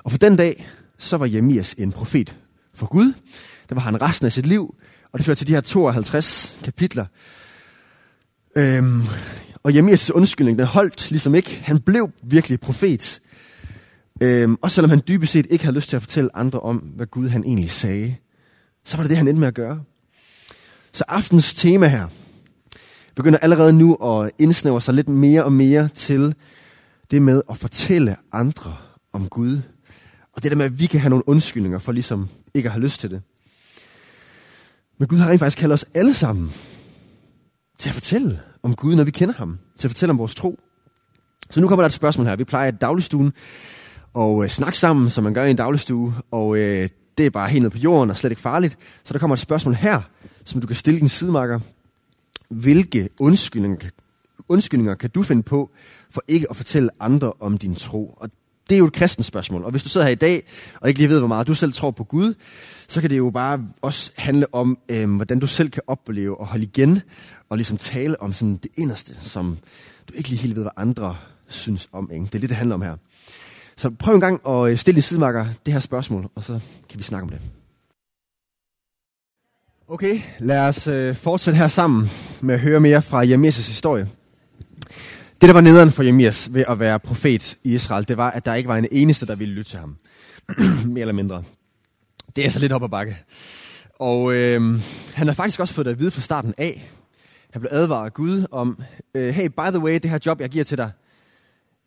Og 0.04 0.12
for 0.12 0.18
den 0.18 0.36
dag, 0.36 0.70
så 0.98 1.18
var 1.18 1.26
Jemias 1.26 1.74
en 1.74 1.92
profet 1.92 2.38
for 2.74 2.88
Gud. 2.88 3.14
Det 3.70 3.76
var 3.76 3.82
han 3.82 4.02
resten 4.02 4.26
af 4.26 4.32
sit 4.32 4.46
liv, 4.46 4.76
og 5.12 5.20
det 5.20 5.26
førte 5.26 5.40
til 5.40 5.48
de 5.48 5.54
her 5.54 5.62
52 5.62 6.60
kapitler. 6.64 7.06
Øhm, 8.56 9.02
og 9.68 9.74
Jeremias' 9.74 10.12
undskyldning, 10.12 10.58
den 10.58 10.68
holdt 10.68 11.12
ligesom 11.12 11.36
ikke. 11.36 11.62
Han 11.64 11.80
blev 11.80 12.12
virkelig 12.24 12.60
profet. 12.60 13.22
Øhm, 14.22 14.58
også 14.62 14.76
selvom 14.76 14.90
han 14.90 15.02
dybest 15.08 15.32
set 15.32 15.48
ikke 15.50 15.64
havde 15.64 15.76
lyst 15.76 15.90
til 15.90 15.96
at 15.96 16.02
fortælle 16.02 16.36
andre 16.36 16.60
om, 16.60 16.78
hvad 16.78 17.08
Gud 17.08 17.30
han 17.30 17.44
egentlig 17.44 17.72
sagde. 17.72 18.16
Så 18.86 18.98
var 18.98 19.04
det 19.04 19.10
det, 19.10 19.18
han 19.18 19.28
endte 19.28 19.40
med 19.40 19.48
at 19.48 19.54
gøre. 19.54 19.84
Så 20.94 21.04
aftens 21.08 21.54
tema 21.54 21.88
her 21.88 22.08
begynder 23.16 23.40
allerede 23.40 23.74
nu 23.74 23.96
at 23.96 24.32
indsnævre 24.40 24.82
sig 24.82 24.94
lidt 24.94 25.10
mere 25.10 25.44
og 25.44 25.54
mere 25.54 25.90
til 25.96 26.36
det 27.12 27.22
med 27.22 27.42
at 27.50 27.58
fortælle 27.58 28.16
andre 28.32 28.78
om 29.14 29.30
Gud. 29.30 29.62
Og 30.34 30.44
det 30.44 30.52
der 30.52 30.58
med, 30.58 30.66
at 30.66 30.80
vi 30.80 30.86
kan 30.86 31.00
have 31.00 31.10
nogle 31.10 31.30
undskyldninger 31.30 31.80
for 31.80 31.92
ligesom 31.92 32.30
ikke 32.54 32.68
at 32.68 32.74
have 32.74 32.84
lyst 32.84 33.00
til 33.00 33.12
det. 33.12 33.22
Men 34.98 35.08
Gud 35.08 35.18
har 35.18 35.30
rent 35.30 35.40
faktisk 35.40 35.58
kaldt 35.58 35.74
os 35.74 35.86
alle 35.94 36.14
sammen 36.14 36.52
til 37.78 37.90
at 37.90 37.94
fortælle 37.94 38.40
om 38.68 38.76
Gud, 38.76 38.96
når 38.96 39.04
vi 39.04 39.12
kender 39.12 39.36
ham. 39.36 39.60
til 39.78 39.88
at 39.88 39.92
fortælle 39.92 40.12
om 40.12 40.18
vores 40.18 40.36
tro. 40.36 40.60
Så 41.50 41.62
nu 41.62 41.68
kommer 41.68 41.84
der 41.84 41.88
et 41.88 41.94
spørgsmål 41.94 42.28
her. 42.28 42.36
Vi 42.36 42.44
plejer 42.44 42.68
at 42.68 42.82
dagligstuen 42.82 43.34
og 44.14 44.44
øh, 44.44 44.50
snakke 44.50 44.78
sammen, 44.78 45.10
som 45.10 45.24
man 45.24 45.34
gør 45.34 45.44
i 45.44 45.50
en 45.50 45.56
dagligstue, 45.56 46.14
og 46.32 46.58
øh, 46.58 46.90
det 47.18 47.26
er 47.26 47.30
bare 47.30 47.50
helt 47.50 47.64
ned 47.64 47.70
på 47.70 47.78
jorden 47.78 48.10
og 48.10 48.18
slet 48.18 48.32
ikke 48.32 48.42
farligt. 48.42 48.78
Så 49.04 49.14
der 49.14 49.20
kommer 49.20 49.36
et 49.36 49.40
spørgsmål 49.40 49.76
her, 49.76 50.02
som 50.46 50.62
du 50.62 50.68
kan 50.68 50.76
stille 50.76 51.00
din 51.00 51.08
sidemarker. 51.08 51.60
Hvilke 52.50 53.10
undskyldninger, 53.20 53.90
undskyldninger 54.50 54.96
kan 54.96 55.10
du 55.10 55.24
finde 55.24 55.44
på 55.44 55.72
for 56.10 56.24
ikke 56.28 56.48
at 56.50 56.56
fortælle 56.56 56.90
andre 57.00 57.34
om 57.40 57.58
din 57.58 57.76
tro? 57.76 58.18
Og 58.18 58.30
det 58.70 58.76
er 58.76 58.80
jo 58.80 58.86
et 58.86 58.94
kristens 58.94 59.26
spørgsmål. 59.26 59.64
Og 59.64 59.72
hvis 59.72 59.84
du 59.84 59.90
sidder 59.90 60.08
her 60.08 60.12
i 60.12 60.16
dag, 60.16 60.44
og 60.82 60.88
ikke 60.88 61.00
lige 61.00 61.10
ved, 61.10 61.20
hvor 61.20 61.28
meget 61.28 61.48
du 61.48 61.54
selv 61.54 61.74
tror 61.74 61.92
på 61.92 62.04
Gud, 62.04 62.34
så 62.88 63.02
kan 63.02 63.10
det 63.10 63.18
jo 63.18 63.30
bare 63.30 63.68
også 63.82 64.12
handle 64.18 64.54
om, 64.54 64.78
øh, 64.90 65.16
hvordan 65.16 65.40
du 65.40 65.48
selv 65.48 65.70
kan 65.70 65.84
opleve 65.88 66.40
og 66.40 66.48
holde 66.48 66.64
igen, 66.64 67.02
og 67.50 67.58
ligesom 67.58 67.78
tale 67.78 68.22
om 68.22 68.34
sådan 68.34 68.58
det 68.58 68.72
inderste, 68.78 69.16
som 69.22 69.58
du 70.10 70.14
ikke 70.18 70.30
lige 70.30 70.40
helt 70.40 70.56
ved, 70.56 70.64
hvad 70.64 70.72
andre 70.78 71.16
synes 71.48 71.90
om. 71.92 72.10
Ikke? 72.14 72.26
Det 72.26 72.36
er 72.36 72.40
det, 72.40 72.50
det 72.50 72.58
handler 72.58 72.76
om 72.76 72.82
her. 72.82 72.96
Så 73.78 73.90
prøv 73.90 74.16
en 74.16 74.22
gang 74.22 74.42
at 74.48 74.72
øh, 74.72 74.78
stille 74.78 74.98
i 74.98 75.02
sidemarker 75.02 75.46
det 75.66 75.74
her 75.74 75.80
spørgsmål, 75.80 76.30
og 76.36 76.44
så 76.44 76.60
kan 76.90 77.00
vi 77.00 77.04
snakke 77.04 77.24
om 77.24 77.30
det. 77.30 77.42
Okay, 79.88 80.22
lad 80.40 80.60
os 80.60 80.88
øh, 80.88 81.16
fortsætte 81.16 81.58
her 81.58 81.68
sammen 81.68 82.10
med 82.42 82.56
at 82.56 82.62
høre 82.62 82.80
mere 82.80 83.02
fra 83.02 83.24
James' 83.24 83.68
historie. 83.68 84.08
Det, 85.41 85.48
der 85.48 85.53
var 85.53 85.62
nederen 85.62 85.91
for 85.91 86.03
Jeremias 86.03 86.53
ved 86.53 86.63
at 86.67 86.79
være 86.79 87.00
profet 87.00 87.58
i 87.63 87.74
Israel, 87.74 88.08
det 88.08 88.17
var, 88.17 88.32
at 88.32 88.46
der 88.46 88.53
ikke 88.53 88.70
var 88.70 88.77
en 88.77 88.88
eneste, 88.91 89.25
der 89.25 89.36
ville 89.36 89.53
lytte 89.53 89.72
til 89.72 89.79
ham. 89.79 89.98
mere 90.94 91.01
eller 91.01 91.13
mindre. 91.13 91.44
Det 92.36 92.46
er 92.46 92.50
så 92.50 92.60
lidt 92.60 92.72
op 92.72 92.84
ad 92.84 92.89
bakke. 92.89 93.17
Og 94.00 94.34
øh, 94.34 94.82
han 95.13 95.27
har 95.27 95.34
faktisk 95.34 95.60
også 95.60 95.74
fået 95.74 95.86
det 95.86 95.91
at 95.91 96.00
vide 96.00 96.12
fra 96.12 96.22
starten 96.22 96.53
af. 96.58 96.91
Han 97.51 97.62
blev 97.62 97.70
advaret 97.72 98.06
af 98.06 98.13
Gud 98.13 98.46
om, 98.51 98.82
øh, 99.15 99.34
hey, 99.34 99.48
by 99.48 99.70
the 99.70 99.79
way, 99.79 99.94
det 99.94 100.10
her 100.10 100.20
job, 100.25 100.41
jeg 100.41 100.50
giver 100.50 100.63
til 100.63 100.77
dig, 100.77 100.91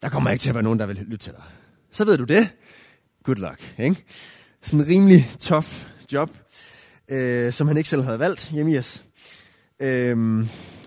der 0.02 0.08
kommer 0.08 0.30
ikke 0.30 0.42
til 0.42 0.48
at 0.48 0.54
være 0.54 0.64
nogen, 0.64 0.78
der 0.78 0.86
vil 0.86 0.96
lytte 0.96 1.24
til 1.24 1.32
dig. 1.32 1.42
Så 1.90 2.04
ved 2.04 2.18
du 2.18 2.24
det. 2.24 2.48
Good 3.24 3.36
luck. 3.36 3.74
Ikke? 3.78 4.04
Sådan 4.62 4.80
en 4.80 4.86
rimelig 4.86 5.30
tough 5.40 5.68
job, 6.12 6.30
øh, 7.10 7.52
som 7.52 7.68
han 7.68 7.76
ikke 7.76 7.88
selv 7.88 8.02
havde 8.02 8.18
valgt, 8.18 8.52
Jeremias. 8.54 9.04
Øh, 9.82 10.46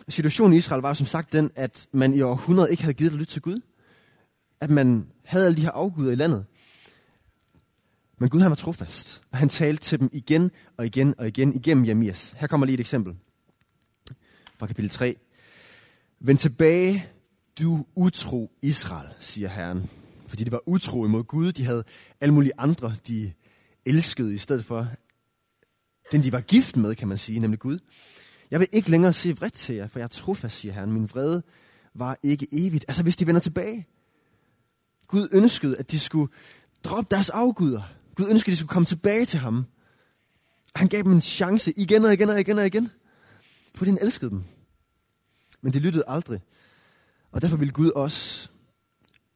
situationen 0.10 0.54
i 0.54 0.58
Israel 0.58 0.82
var 0.82 0.94
som 0.94 1.08
sagt 1.08 1.34
den, 1.34 1.52
at 1.56 1.88
man 1.92 2.14
i 2.14 2.22
århundrede 2.22 2.72
ikke 2.72 2.84
havde 2.84 2.94
givet 2.94 3.12
at 3.12 3.18
lytte 3.18 3.34
til 3.34 3.42
Gud. 3.42 3.62
At 4.62 4.70
man 4.70 5.08
havde 5.26 5.46
alle 5.46 5.58
de 5.58 5.62
her 5.62 5.72
afguder 5.72 6.12
i 6.12 6.16
landet. 6.16 6.46
Men 8.18 8.30
Gud 8.30 8.40
han 8.40 8.50
var 8.50 8.56
trofast, 8.56 9.22
og 9.32 9.38
han 9.38 9.50
talte 9.50 9.84
til 9.84 10.00
dem 10.00 10.10
igen 10.12 10.52
og 10.78 10.86
igen 10.86 11.16
og 11.18 11.28
igen 11.28 11.54
igennem 11.54 11.84
Jamias. 11.84 12.36
Her 12.38 12.48
kommer 12.48 12.66
lige 12.66 12.74
et 12.74 12.80
eksempel 12.80 13.16
fra 14.58 14.68
kapitel 14.68 14.90
3. 14.90 15.16
Vend 16.20 16.38
tilbage, 16.38 17.08
du 17.60 17.86
utro 17.96 18.52
Israel, 18.62 19.08
siger 19.20 19.50
Herren. 19.50 19.90
Fordi 20.28 20.44
det 20.44 20.52
var 20.52 20.62
utro 20.66 21.06
imod 21.06 21.24
Gud. 21.24 21.52
De 21.52 21.66
havde 21.66 21.84
alle 22.22 22.34
mulige 22.34 22.54
andre, 22.58 22.96
de 23.08 23.34
elskede 23.86 24.34
i 24.34 24.38
stedet 24.38 24.66
for 24.66 24.88
den, 26.12 26.24
de 26.24 26.32
var 26.32 26.42
gift 26.42 26.78
med, 26.78 26.96
kan 26.96 27.08
man 27.08 27.18
sige, 27.18 27.40
nemlig 27.40 27.60
Gud. 27.60 27.80
Jeg 28.54 28.60
vil 28.60 28.68
ikke 28.72 28.92
længere 28.92 29.14
se 29.14 29.36
vredt 29.36 29.54
til 29.54 29.76
jer, 29.76 29.88
for 29.88 30.00
jeg 30.00 30.04
er 30.04 30.08
trofast, 30.08 30.58
siger 30.58 30.74
Herren. 30.74 30.92
Min 30.92 31.10
vrede 31.10 31.44
var 31.94 32.20
ikke 32.24 32.48
evigt. 32.52 32.86
Altså, 32.88 33.04
hvis 33.04 33.16
de 33.16 33.28
vender 33.28 33.42
tilbage. 33.42 33.88
Gud 35.08 35.30
ønskede, 35.32 35.78
at 35.78 35.92
de 35.92 36.00
skulle 36.00 36.34
droppe 36.84 37.16
deres 37.16 37.30
afguder. 37.30 37.82
Gud 38.16 38.30
ønskede, 38.30 38.52
at 38.52 38.56
de 38.56 38.58
skulle 38.58 38.70
komme 38.70 38.86
tilbage 38.86 39.26
til 39.26 39.40
ham. 39.40 39.66
Han 40.76 40.88
gav 40.88 41.04
dem 41.04 41.12
en 41.12 41.22
chance 41.22 41.74
igen 41.78 42.06
og 42.06 42.14
igen 42.14 42.30
og 42.30 42.40
igen 42.40 42.60
og 42.60 42.66
igen. 42.66 42.92
Fordi 43.76 43.90
han 43.90 44.00
elskede 44.02 44.32
dem. 44.32 44.44
Men 45.62 45.74
de 45.74 45.80
lyttede 45.80 46.04
aldrig. 46.08 46.42
Og 47.32 47.42
derfor 47.42 47.58
ville 47.58 47.74
Gud 47.74 47.90
også 47.90 48.50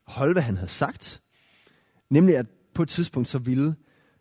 holde, 0.04 0.34
hvad 0.34 0.44
han 0.44 0.58
havde 0.58 0.72
sagt. 0.72 1.22
Nemlig, 2.10 2.38
at 2.38 2.46
på 2.74 2.84
et 2.84 2.90
tidspunkt 2.90 3.30
så 3.30 3.40
ville 3.40 3.76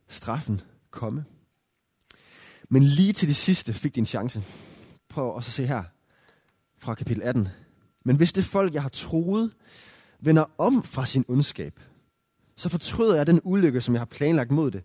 straffen 0.09 0.61
komme. 0.91 1.25
Men 2.69 2.83
lige 2.83 3.13
til 3.13 3.29
det 3.29 3.37
sidste 3.37 3.73
fik 3.73 3.95
de 3.95 4.01
en 4.01 4.07
chance. 4.07 4.43
Prøv 5.17 5.35
også 5.35 5.49
at 5.49 5.53
se 5.53 5.67
her 5.67 5.83
fra 6.79 6.95
kapitel 6.95 7.23
18. 7.23 7.49
Men 8.05 8.17
hvis 8.17 8.33
det 8.33 8.45
folk, 8.45 8.75
jeg 8.75 8.83
har 8.83 8.89
troet, 8.89 9.55
vender 10.21 10.45
om 10.59 10.83
fra 10.83 11.07
sin 11.07 11.25
ondskab, 11.29 11.81
så 12.57 12.69
fortryder 12.69 13.17
jeg 13.17 13.27
den 13.27 13.41
ulykke, 13.45 13.81
som 13.81 13.95
jeg 13.95 14.01
har 14.01 14.07
planlagt 14.07 14.51
mod 14.51 14.71
det. 14.71 14.85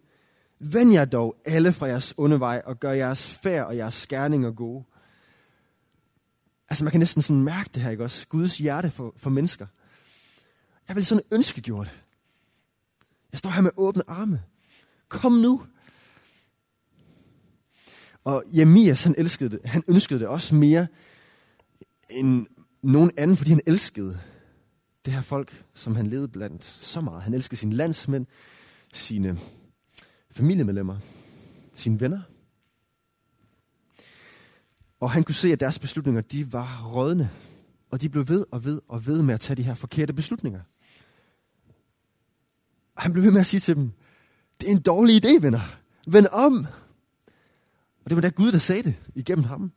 Vend 0.60 0.94
jer 0.94 1.06
dog 1.06 1.42
alle 1.46 1.74
fra 1.74 1.86
jeres 1.86 2.14
onde 2.18 2.40
vej, 2.40 2.62
og 2.66 2.80
gør 2.80 2.92
jeres 2.92 3.28
færd 3.28 3.66
og 3.66 3.78
jeres 3.78 3.94
skærninger 3.94 4.52
gode. 4.52 4.84
Altså 6.70 6.84
man 6.84 6.92
kan 6.92 7.00
næsten 7.00 7.22
sådan 7.22 7.44
mærke 7.44 7.70
det 7.74 7.84
her, 7.84 7.90
ikke 7.90 8.04
også? 8.04 8.28
Guds 8.28 8.58
hjerte 8.58 8.92
for, 8.92 9.14
for 9.18 9.30
mennesker. 9.30 9.68
Jeg 10.88 10.96
vil 10.96 11.06
sådan 11.06 11.24
ønske 11.32 11.62
gjort. 11.62 12.02
Jeg 13.32 13.40
står 13.40 13.50
her 13.50 13.62
med 13.62 13.72
åbne 13.78 14.04
arme. 14.08 14.44
Kom 15.10 15.32
nu. 15.32 15.64
Og 18.24 18.44
Jemias, 18.48 19.04
han, 19.04 19.16
elskede 19.18 19.50
det. 19.50 19.60
han 19.66 19.84
ønskede 19.88 20.20
det 20.20 20.28
også 20.28 20.56
mere 20.56 20.88
end 22.10 22.46
nogen 22.84 23.12
anden, 23.18 23.38
fordi 23.38 23.50
han 23.50 23.62
elskede 23.66 24.20
det 25.06 25.14
her 25.14 25.22
folk, 25.22 25.66
som 25.74 25.96
han 25.96 26.08
levede 26.08 26.28
blandt 26.28 26.64
så 26.64 27.02
meget. 27.02 27.22
Han 27.22 27.34
elskede 27.34 27.60
sine 27.60 27.74
landsmænd, 27.74 28.26
sine 28.94 29.40
familiemedlemmer, 30.32 30.98
sine 31.74 32.00
venner. 32.00 32.22
Og 35.00 35.12
han 35.12 35.24
kunne 35.24 35.36
se, 35.36 35.52
at 35.52 35.60
deres 35.60 35.80
beslutninger, 35.80 36.22
de 36.22 36.54
var 36.54 36.92
rådne. 36.94 37.30
Og 37.92 38.02
de 38.02 38.10
blev 38.10 38.28
ved 38.28 38.46
og 38.52 38.66
ved 38.66 38.82
og 38.88 39.06
ved 39.06 39.22
med 39.22 39.34
at 39.34 39.40
tage 39.40 39.58
de 39.58 39.64
her 39.64 39.74
forkerte 39.74 40.14
beslutninger. 40.14 40.62
Og 42.96 43.02
han 43.02 43.14
blev 43.14 43.24
ved 43.24 43.32
med 43.32 43.40
at 43.40 43.48
sige 43.48 43.60
til 43.60 43.76
dem, 43.76 43.92
det 44.60 44.68
er 44.68 44.72
en 44.72 44.82
dårlig 44.82 45.26
idé, 45.26 45.42
venner. 45.42 45.80
Vend 46.08 46.28
om. 46.32 46.68
Og 48.04 48.10
det 48.10 48.16
var 48.16 48.22
da 48.22 48.30
Gud, 48.30 48.52
der 48.52 48.58
sagde 48.58 48.84
det 48.84 48.96
igennem 49.16 49.44
ham. 49.44 49.72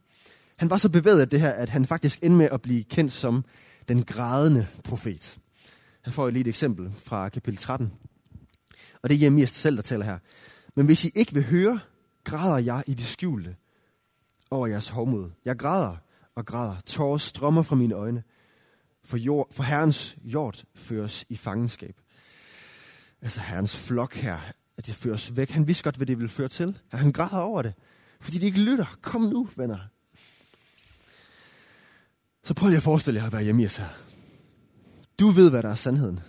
Han 0.56 0.70
var 0.70 0.76
så 0.76 0.88
bevæget 0.88 1.20
af 1.20 1.28
det 1.28 1.40
her, 1.40 1.50
at 1.50 1.68
han 1.68 1.84
faktisk 1.84 2.18
endte 2.22 2.36
med 2.36 2.48
at 2.52 2.62
blive 2.62 2.84
kendt 2.84 3.12
som 3.12 3.44
den 3.88 4.04
grædende 4.04 4.66
profet. 4.84 5.38
Han 6.02 6.12
får 6.12 6.30
lige 6.30 6.40
et 6.40 6.48
eksempel 6.48 6.92
fra 6.96 7.28
kapitel 7.28 7.58
13. 7.58 7.92
Og 9.02 9.10
det 9.10 9.16
er 9.16 9.20
Jeremias 9.20 9.50
selv, 9.50 9.76
der 9.76 9.82
taler 9.82 10.04
her. 10.04 10.18
Men 10.76 10.86
hvis 10.86 11.04
I 11.04 11.10
ikke 11.14 11.34
vil 11.34 11.44
høre, 11.44 11.80
græder 12.24 12.58
jeg 12.58 12.82
i 12.86 12.94
det 12.94 13.06
skjulte 13.06 13.56
over 14.50 14.66
jeres 14.66 14.88
hovmod. 14.88 15.30
Jeg 15.44 15.56
græder 15.56 15.96
og 16.34 16.46
græder. 16.46 16.76
Tårer 16.86 17.18
strømmer 17.18 17.62
fra 17.62 17.76
mine 17.76 17.94
øjne. 17.94 18.22
For, 19.04 19.16
jord, 19.16 19.48
for 19.52 19.62
Herrens 19.62 20.16
jord 20.24 20.62
føres 20.74 21.24
i 21.28 21.36
fangenskab. 21.36 21.96
Altså 23.22 23.40
Herrens 23.40 23.76
flok 23.76 24.14
her, 24.14 24.38
at 24.76 24.86
det 24.86 24.94
føres 24.94 25.36
væk. 25.36 25.50
Han 25.50 25.66
vidste 25.66 25.84
godt, 25.84 25.96
hvad 25.96 26.06
det 26.06 26.18
ville 26.18 26.28
føre 26.28 26.48
til. 26.48 26.78
Han 26.92 27.12
græder 27.12 27.38
over 27.38 27.62
det. 27.62 27.74
Fordi 28.20 28.38
de 28.38 28.46
ikke 28.46 28.60
lytter. 28.60 28.98
Kom 29.02 29.22
nu, 29.22 29.48
venner. 29.56 29.78
Så 32.42 32.54
prøv 32.54 32.68
lige 32.68 32.76
at 32.76 32.82
forestille 32.82 33.20
jer 33.20 33.26
at 33.26 33.32
være 33.32 33.42
hjemme 33.42 33.62
her. 33.62 33.88
Du 35.18 35.28
ved, 35.28 35.50
hvad 35.50 35.62
der 35.62 35.68
er 35.68 35.74
sandheden. 35.74 36.20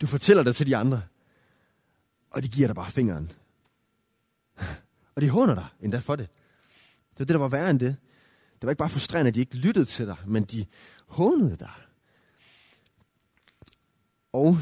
Du 0.00 0.06
fortæller 0.06 0.42
det 0.42 0.56
til 0.56 0.66
de 0.66 0.76
andre. 0.76 1.02
Og 2.30 2.42
de 2.42 2.48
giver 2.48 2.68
dig 2.68 2.74
bare 2.74 2.90
fingeren. 2.90 3.32
Og 5.14 5.22
de 5.22 5.30
håner 5.30 5.54
dig 5.54 5.66
endda 5.80 5.98
for 5.98 6.16
det. 6.16 6.28
Det 7.10 7.18
var 7.18 7.24
det, 7.24 7.28
der 7.28 7.38
var 7.38 7.48
værre 7.48 7.70
end 7.70 7.80
det. 7.80 7.96
Det 8.52 8.66
var 8.66 8.70
ikke 8.70 8.78
bare 8.78 8.88
frustrerende, 8.88 9.28
at 9.28 9.34
de 9.34 9.40
ikke 9.40 9.56
lyttede 9.56 9.84
til 9.84 10.06
dig, 10.06 10.16
men 10.26 10.44
de 10.44 10.66
hånede 11.06 11.56
dig. 11.56 11.72
Og 14.32 14.58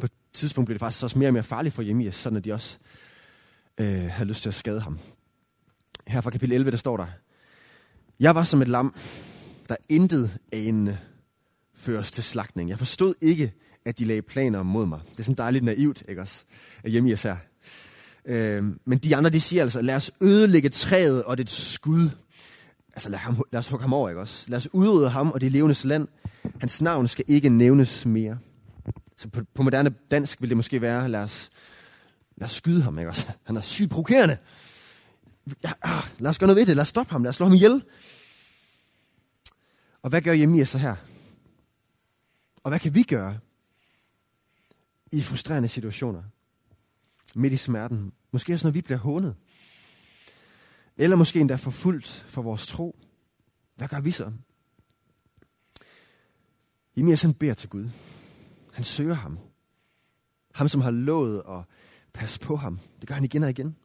på 0.00 0.06
et 0.06 0.12
tidspunkt 0.32 0.66
blev 0.66 0.74
det 0.74 0.80
faktisk 0.80 1.02
også 1.02 1.18
mere 1.18 1.28
og 1.28 1.32
mere 1.32 1.42
farligt 1.42 1.74
for 1.74 1.82
Jemias, 1.82 2.14
sådan 2.14 2.36
at 2.36 2.44
de 2.44 2.52
også 2.52 2.78
øh, 3.78 3.86
havde 3.86 4.28
lyst 4.28 4.42
til 4.42 4.48
at 4.48 4.54
skade 4.54 4.80
ham. 4.80 4.98
Her 6.06 6.20
fra 6.20 6.30
kapitel 6.30 6.54
11, 6.54 6.70
der 6.70 6.76
står 6.76 6.96
der, 6.96 7.06
Jeg 8.20 8.34
var 8.34 8.44
som 8.44 8.62
et 8.62 8.68
lam, 8.68 8.94
der 9.68 9.76
intet 9.88 10.38
anende 10.52 10.98
føres 11.74 12.12
til 12.12 12.24
slagtning. 12.24 12.70
Jeg 12.70 12.78
forstod 12.78 13.14
ikke, 13.20 13.52
at 13.84 13.98
de 13.98 14.04
lagde 14.04 14.22
planer 14.22 14.62
mod 14.62 14.86
mig. 14.86 15.00
Det 15.10 15.18
er 15.18 15.22
sådan 15.22 15.36
dejligt 15.36 15.64
naivt, 15.64 16.02
ikke 16.08 16.20
også? 16.20 16.44
At 16.84 16.92
Jeremias 16.92 17.22
her. 17.22 17.36
Øh, 18.24 18.64
men 18.84 18.98
de 18.98 19.16
andre, 19.16 19.30
de 19.30 19.40
siger 19.40 19.62
altså, 19.62 19.80
lad 19.80 19.96
os 19.96 20.10
ødelægge 20.20 20.68
træet 20.68 21.24
og 21.24 21.38
det 21.38 21.50
skud. 21.50 22.10
Altså 22.94 23.08
lad, 23.08 23.18
ham, 23.18 23.42
lad 23.52 23.58
os 23.58 23.68
hugge 23.68 23.82
ham 23.82 23.92
over, 23.92 24.08
ikke 24.08 24.20
også? 24.20 24.44
Lad 24.48 24.56
os 24.56 24.68
udrydde 24.72 25.08
ham 25.08 25.30
og 25.30 25.40
det 25.40 25.52
levendes 25.52 25.84
land. 25.84 26.08
Hans 26.60 26.82
navn 26.82 27.08
skal 27.08 27.24
ikke 27.28 27.48
nævnes 27.48 28.06
mere. 28.06 28.38
Så 29.16 29.28
på, 29.28 29.40
på 29.54 29.62
moderne 29.62 29.94
dansk 30.10 30.40
vil 30.40 30.48
det 30.48 30.56
måske 30.56 30.80
være, 30.80 31.08
lad 31.08 31.20
os, 31.20 31.50
lad 32.36 32.46
os 32.46 32.52
skyde 32.52 32.82
ham, 32.82 32.98
ikke 32.98 33.10
også? 33.10 33.26
Han 33.44 33.56
er 33.56 33.60
sygt 33.60 33.90
provokerende. 33.90 34.36
Ja, 35.62 35.72
ah, 35.82 36.04
lad 36.18 36.30
os 36.30 36.38
gøre 36.38 36.46
noget 36.46 36.56
ved 36.56 36.66
det. 36.66 36.76
Lad 36.76 36.82
os 36.82 36.88
stoppe 36.88 37.12
ham. 37.12 37.22
Lad 37.22 37.28
os 37.28 37.36
slå 37.36 37.46
ham 37.46 37.54
ihjel. 37.54 37.82
Og 40.02 40.10
hvad 40.10 40.22
gør 40.22 40.32
Jemia 40.32 40.64
så 40.64 40.78
her? 40.78 40.96
Og 42.62 42.70
hvad 42.70 42.78
kan 42.78 42.94
vi 42.94 43.02
gøre 43.02 43.38
i 45.12 45.22
frustrerende 45.22 45.68
situationer? 45.68 46.22
Midt 47.34 47.52
i 47.52 47.56
smerten. 47.56 48.12
Måske 48.32 48.54
også 48.54 48.66
når 48.66 48.72
vi 48.72 48.80
bliver 48.80 48.98
hånet. 48.98 49.36
Eller 50.96 51.16
måske 51.16 51.40
endda 51.40 51.56
forfulgt 51.56 52.26
for 52.28 52.42
vores 52.42 52.66
tro. 52.66 52.98
Hvad 53.74 53.88
gør 53.88 54.00
vi 54.00 54.10
så? 54.10 54.32
Jemias 56.96 57.22
han 57.22 57.34
beder 57.34 57.54
til 57.54 57.68
Gud. 57.68 57.88
Han 58.72 58.84
søger 58.84 59.14
ham. 59.14 59.38
Ham, 60.54 60.68
som 60.68 60.80
har 60.80 60.90
lovet 60.90 61.42
at 61.48 61.64
passe 62.12 62.40
på 62.40 62.56
ham. 62.56 62.80
Det 63.00 63.08
gør 63.08 63.14
han 63.14 63.24
igen 63.24 63.42
og 63.42 63.50
igen. 63.50 63.76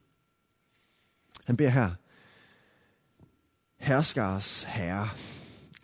Han 1.46 1.56
beder 1.56 1.70
her, 1.70 1.90
herskers 3.78 4.64
herre, 4.64 5.08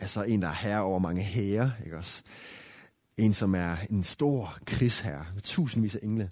altså 0.00 0.22
en, 0.22 0.42
der 0.42 0.48
er 0.48 0.52
herre 0.52 0.82
over 0.82 0.98
mange 0.98 1.22
hære, 1.22 1.72
ikke 1.84 1.96
også? 1.96 2.22
En, 3.16 3.34
som 3.34 3.54
er 3.54 3.76
en 3.90 4.02
stor 4.02 4.58
krigsherre 4.66 5.26
med 5.34 5.42
tusindvis 5.42 5.94
af 5.94 6.00
engle, 6.02 6.30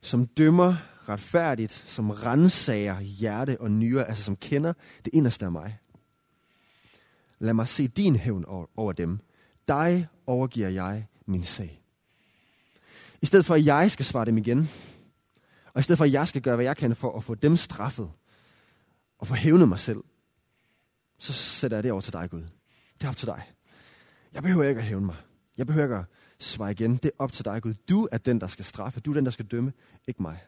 som 0.00 0.26
dømmer 0.26 0.76
retfærdigt, 1.08 1.72
som 1.72 2.10
rensager 2.10 3.00
hjerte 3.00 3.60
og 3.60 3.70
nyre, 3.70 4.08
altså 4.08 4.22
som 4.22 4.36
kender 4.36 4.72
det 5.04 5.10
inderste 5.14 5.44
af 5.44 5.52
mig. 5.52 5.78
Lad 7.38 7.54
mig 7.54 7.68
se 7.68 7.88
din 7.88 8.16
hævn 8.16 8.44
over 8.76 8.92
dem. 8.92 9.18
Dig 9.68 10.08
overgiver 10.26 10.68
jeg 10.68 11.06
min 11.26 11.44
sag. 11.44 11.82
I 13.22 13.26
stedet 13.26 13.46
for, 13.46 13.54
at 13.54 13.66
jeg 13.66 13.90
skal 13.90 14.04
svare 14.04 14.24
dem 14.24 14.38
igen, 14.38 14.70
og 15.74 15.80
i 15.80 15.82
stedet 15.82 15.98
for, 15.98 16.04
at 16.04 16.12
jeg 16.12 16.28
skal 16.28 16.42
gøre, 16.42 16.54
hvad 16.54 16.64
jeg 16.64 16.76
kan 16.76 16.96
for 16.96 17.16
at 17.16 17.24
få 17.24 17.34
dem 17.34 17.56
straffet, 17.56 18.10
og 19.18 19.26
få 19.26 19.34
hævnet 19.34 19.68
mig 19.68 19.80
selv, 19.80 20.04
så 21.18 21.32
sætter 21.32 21.76
jeg 21.76 21.84
det 21.84 21.92
over 21.92 22.00
til 22.00 22.12
dig, 22.12 22.30
Gud. 22.30 22.42
Det 22.94 23.04
er 23.04 23.08
op 23.08 23.16
til 23.16 23.26
dig. 23.26 23.42
Jeg 24.32 24.42
behøver 24.42 24.64
ikke 24.64 24.80
at 24.80 24.86
hævne 24.86 25.06
mig. 25.06 25.16
Jeg 25.56 25.66
behøver 25.66 25.86
ikke 25.86 25.96
at 25.96 26.04
svare 26.38 26.70
igen. 26.70 26.96
Det 26.96 27.04
er 27.04 27.14
op 27.18 27.32
til 27.32 27.44
dig, 27.44 27.62
Gud. 27.62 27.74
Du 27.88 28.08
er 28.12 28.18
den, 28.18 28.40
der 28.40 28.46
skal 28.46 28.64
straffe. 28.64 29.00
Du 29.00 29.10
er 29.10 29.14
den, 29.14 29.24
der 29.24 29.30
skal 29.30 29.44
dømme. 29.46 29.72
Ikke 30.08 30.22
mig. 30.22 30.38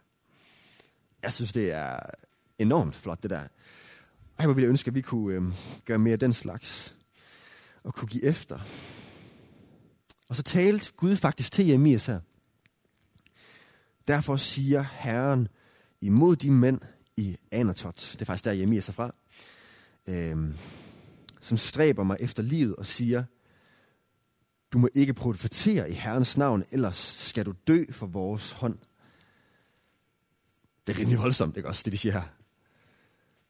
Jeg 1.22 1.32
synes, 1.32 1.52
det 1.52 1.72
er 1.72 1.98
enormt 2.58 2.96
flot, 2.96 3.22
det 3.22 3.30
der. 3.30 3.40
Ej, 4.38 4.44
hvor 4.44 4.54
ville 4.54 4.64
jeg 4.64 4.68
ønske, 4.68 4.88
at 4.88 4.94
vi 4.94 5.00
kunne 5.00 5.34
øh, 5.34 5.42
gøre 5.84 5.98
mere 5.98 6.16
den 6.16 6.32
slags. 6.32 6.96
Og 7.82 7.94
kunne 7.94 8.08
give 8.08 8.24
efter. 8.24 8.58
Og 10.28 10.36
så 10.36 10.42
talte 10.42 10.92
Gud 10.96 11.16
faktisk 11.16 11.52
til 11.52 11.66
Jeremias 11.66 12.06
her. 12.06 12.20
Derfor 14.08 14.36
siger 14.36 14.82
Herren 14.82 15.48
imod 16.00 16.36
de 16.36 16.50
mænd 16.50 16.80
i 17.16 17.36
Anatot, 17.50 18.08
det 18.12 18.20
er 18.20 18.24
faktisk 18.24 18.44
der 18.44 18.52
Jeremias 18.52 18.84
sig 18.84 18.94
fra, 18.94 19.14
øh, 20.06 20.54
som 21.40 21.58
stræber 21.58 22.04
mig 22.04 22.16
efter 22.20 22.42
livet 22.42 22.76
og 22.76 22.86
siger, 22.86 23.24
du 24.72 24.78
må 24.78 24.88
ikke 24.94 25.14
profetere 25.14 25.90
i 25.90 25.92
Herrens 25.92 26.36
navn, 26.36 26.64
ellers 26.70 26.96
skal 26.96 27.46
du 27.46 27.54
dø 27.66 27.84
for 27.90 28.06
vores 28.06 28.52
hånd. 28.52 28.78
Det 30.86 30.94
er 30.94 30.98
rimelig 31.00 31.18
voldsomt, 31.18 31.56
ikke 31.56 31.68
også, 31.68 31.82
det 31.84 31.92
de 31.92 31.98
siger 31.98 32.12
her. 32.12 32.22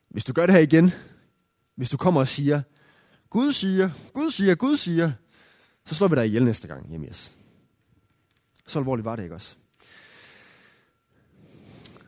Hvis 0.09 0.25
du 0.25 0.33
gør 0.33 0.47
det 0.47 0.55
her 0.55 0.63
igen, 0.63 0.93
hvis 1.75 1.91
du 1.91 1.97
kommer 1.97 2.21
og 2.21 2.29
siger, 2.29 2.63
Gud 3.31 3.53
siger, 3.53 3.91
Gud 4.13 4.31
siger, 4.31 4.55
Gud 4.55 4.77
siger, 4.77 5.13
så 5.85 5.95
slår 5.95 6.09
vi 6.09 6.17
dig 6.17 6.27
ihjel 6.27 6.45
næste 6.45 6.69
gang, 6.69 6.89
Jeremias. 6.89 7.37
Så 8.67 8.79
alvorligt 8.79 9.05
var 9.05 9.17
det 9.17 9.23
ikke 9.23 9.35
også. 9.35 9.57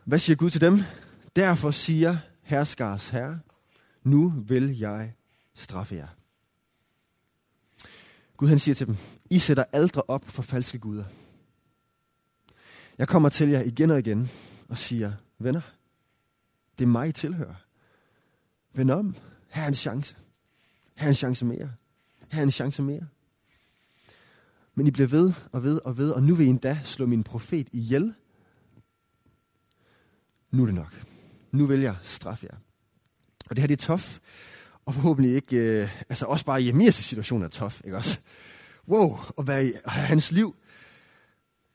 Hvad 0.09 0.19
siger 0.19 0.37
Gud 0.37 0.51
til 0.51 0.61
dem? 0.61 0.81
Derfor 1.37 1.71
siger 1.71 2.17
herskars 2.43 3.09
herre, 3.09 3.41
nu 4.03 4.29
vil 4.29 4.79
jeg 4.79 5.13
straffe 5.55 5.95
jer. 5.95 6.09
Gud 8.37 8.49
han 8.49 8.59
siger 8.59 8.75
til 8.75 8.87
dem, 8.87 8.97
I 9.31 9.39
sætter 9.39 9.65
aldre 9.73 10.03
op 10.09 10.25
for 10.25 10.43
falske 10.43 10.79
guder. 10.79 11.05
Jeg 12.99 13.09
kommer 13.09 13.29
til 13.29 13.49
jer 13.49 13.63
igen 13.63 13.91
og 13.91 13.99
igen 13.99 14.31
og 14.69 14.79
siger, 14.79 15.13
venner, 15.39 15.61
det 16.79 16.85
er 16.85 16.89
mig, 16.89 17.09
I 17.09 17.13
tilhører. 17.13 17.55
Vend 18.75 18.91
om. 18.91 19.17
Her 19.49 19.63
er 19.63 19.69
en 19.69 19.75
chance. 19.75 20.17
Her 20.97 21.05
er 21.05 21.09
en 21.09 21.15
chance 21.15 21.45
mere. 21.45 21.73
Her 22.31 22.39
er 22.39 22.45
en 22.45 22.51
chance 22.51 22.83
mere. 22.83 23.07
Men 24.75 24.87
I 24.87 24.91
bliver 24.91 25.09
ved 25.09 25.33
og 25.53 25.65
ved 25.65 25.81
og 25.85 25.99
ved, 25.99 26.11
og 26.11 26.23
nu 26.23 26.35
vil 26.35 26.47
I 26.47 26.51
endda 26.51 26.81
slå 26.85 27.07
min 27.07 27.25
profet 27.25 27.69
ihjel. 27.73 28.15
Nu 30.51 30.63
er 30.63 30.67
det 30.67 30.75
nok. 30.75 31.03
Nu 31.53 31.67
vil 31.67 31.81
jeg 31.81 31.97
straffe 32.03 32.47
jer. 32.51 32.57
Og 33.51 33.57
det 33.57 33.59
her, 33.59 33.67
det 33.67 33.83
er 33.83 33.87
tof. 33.87 34.19
Og 34.87 34.95
forhåbentlig 34.95 35.35
ikke, 35.35 35.57
øh, 35.57 36.03
altså 36.09 36.27
også 36.27 36.45
bare 36.45 36.65
Jemias 36.65 36.95
situation 36.95 37.43
er 37.43 37.49
tof, 37.49 37.81
ikke 37.85 37.97
også? 37.97 38.19
Wow, 38.89 39.19
og 39.37 39.45
hvad 39.45 39.67
i 39.67 39.73
hans 39.85 40.33
liv. 40.33 40.57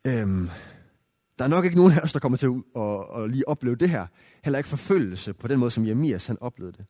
Øhm, 0.08 0.50
der 1.40 1.44
er 1.44 1.50
nok 1.50 1.66
ikke 1.66 1.78
nogen 1.78 1.94
af 1.94 2.00
os, 2.00 2.14
der 2.14 2.20
kommer 2.20 2.38
til 2.38 2.48
at 2.48 2.82
at, 2.82 3.24
at 3.24 3.32
lige 3.32 3.48
opleve 3.48 3.76
det 3.76 3.90
her. 3.90 4.08
Heller 4.44 4.58
ikke 4.58 4.70
forfølgelse 4.70 5.34
på 5.34 5.48
den 5.48 5.60
måde, 5.60 5.72
som 5.72 5.88
Jemias 5.88 6.28
han 6.28 6.38
oplevede 6.42 6.78
det. 6.78 6.86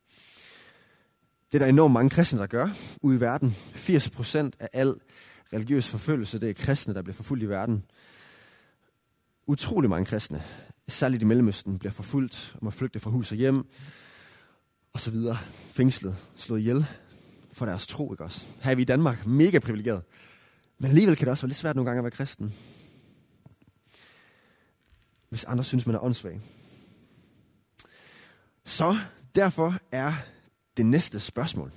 Det 1.51 1.61
er 1.61 1.65
der 1.65 1.69
enormt 1.69 1.93
mange 1.93 2.09
kristne, 2.09 2.39
der 2.39 2.47
gør 2.47 2.69
ude 3.01 3.17
i 3.17 3.21
verden. 3.21 3.55
80% 3.73 4.37
af 4.59 4.69
al 4.73 4.95
religiøs 5.53 5.89
forfølgelse, 5.89 6.39
det 6.39 6.49
er 6.49 6.53
kristne, 6.53 6.93
der 6.93 7.01
bliver 7.01 7.15
forfulgt 7.15 7.43
i 7.43 7.49
verden. 7.49 7.83
Utrolig 9.47 9.89
mange 9.89 10.05
kristne, 10.05 10.43
særligt 10.87 11.23
i 11.23 11.25
Mellemøsten, 11.25 11.79
bliver 11.79 11.91
forfulgt 11.91 12.51
og 12.55 12.65
må 12.65 12.71
flygte 12.71 12.99
fra 12.99 13.09
hus 13.09 13.31
og 13.31 13.37
hjem, 13.37 13.67
og 14.93 14.99
så 14.99 15.11
videre. 15.11 15.37
Fængslet, 15.71 16.17
slået 16.35 16.59
ihjel 16.59 16.85
for 17.51 17.65
deres 17.65 17.87
tro, 17.87 18.13
ikke 18.13 18.23
også? 18.23 18.45
Her 18.61 18.71
er 18.71 18.75
vi 18.75 18.81
i 18.81 18.85
Danmark 18.85 19.25
mega 19.25 19.59
privilegeret. 19.59 20.03
Men 20.77 20.89
alligevel 20.89 21.15
kan 21.15 21.25
det 21.25 21.31
også 21.31 21.43
være 21.43 21.49
lidt 21.49 21.57
svært 21.57 21.75
nogle 21.75 21.89
gange 21.89 21.99
at 21.99 22.03
være 22.03 22.11
kristen. 22.11 22.53
Hvis 25.29 25.43
andre 25.43 25.63
synes, 25.63 25.85
man 25.85 25.95
er 25.95 26.03
åndssvag. 26.03 26.41
Så 28.65 28.97
derfor 29.35 29.77
er 29.91 30.13
det 30.77 30.85
næste 30.85 31.19
spørgsmål. 31.19 31.71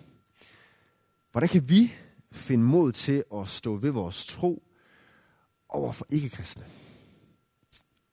Hvordan 1.32 1.48
kan 1.48 1.68
vi 1.68 1.94
finde 2.32 2.64
mod 2.64 2.92
til 2.92 3.24
at 3.34 3.48
stå 3.48 3.76
ved 3.76 3.90
vores 3.90 4.26
tro 4.26 4.62
over 5.68 5.92
for 5.92 6.06
ikke-kristne? 6.10 6.64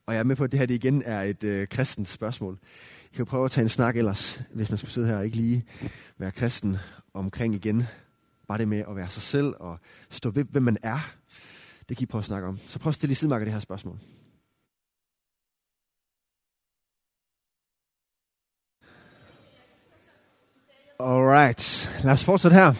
Og 0.05 0.13
jeg 0.13 0.19
er 0.19 0.23
med 0.23 0.35
på, 0.35 0.43
at 0.43 0.51
det 0.51 0.59
her 0.59 0.65
det 0.65 0.73
igen 0.73 1.03
er 1.05 1.21
et 1.21 1.43
øh, 1.43 1.67
kristent 1.67 2.07
spørgsmål. 2.07 2.59
I 3.11 3.15
kan 3.15 3.25
prøve 3.25 3.45
at 3.45 3.51
tage 3.51 3.63
en 3.63 3.69
snak 3.69 3.97
ellers, 3.97 4.41
hvis 4.53 4.69
man 4.69 4.77
skulle 4.77 4.91
sidde 4.91 5.07
her 5.07 5.17
og 5.17 5.25
ikke 5.25 5.37
lige 5.37 5.65
være 6.17 6.31
kristen 6.31 6.77
omkring 7.13 7.55
igen. 7.55 7.83
Bare 8.47 8.57
det 8.57 8.67
med 8.67 8.83
at 8.89 8.95
være 8.95 9.09
sig 9.09 9.21
selv 9.21 9.53
og 9.59 9.79
stå 10.09 10.29
ved, 10.29 10.43
hvem 10.43 10.63
man 10.63 10.77
er. 10.83 11.13
Det 11.89 11.97
kan 11.97 12.03
I 12.03 12.05
prøve 12.05 12.19
at 12.19 12.25
snakke 12.25 12.47
om. 12.47 12.59
Så 12.67 12.79
prøv 12.79 12.89
at 12.89 12.95
stille 12.95 13.11
i 13.11 13.15
sidemarker 13.15 13.45
det 13.45 13.53
her 13.53 13.59
spørgsmål. 13.59 13.99
Alright, 20.99 21.89
lad 22.03 22.13
os 22.13 22.23
fortsætte 22.23 22.55
her. 22.55 22.73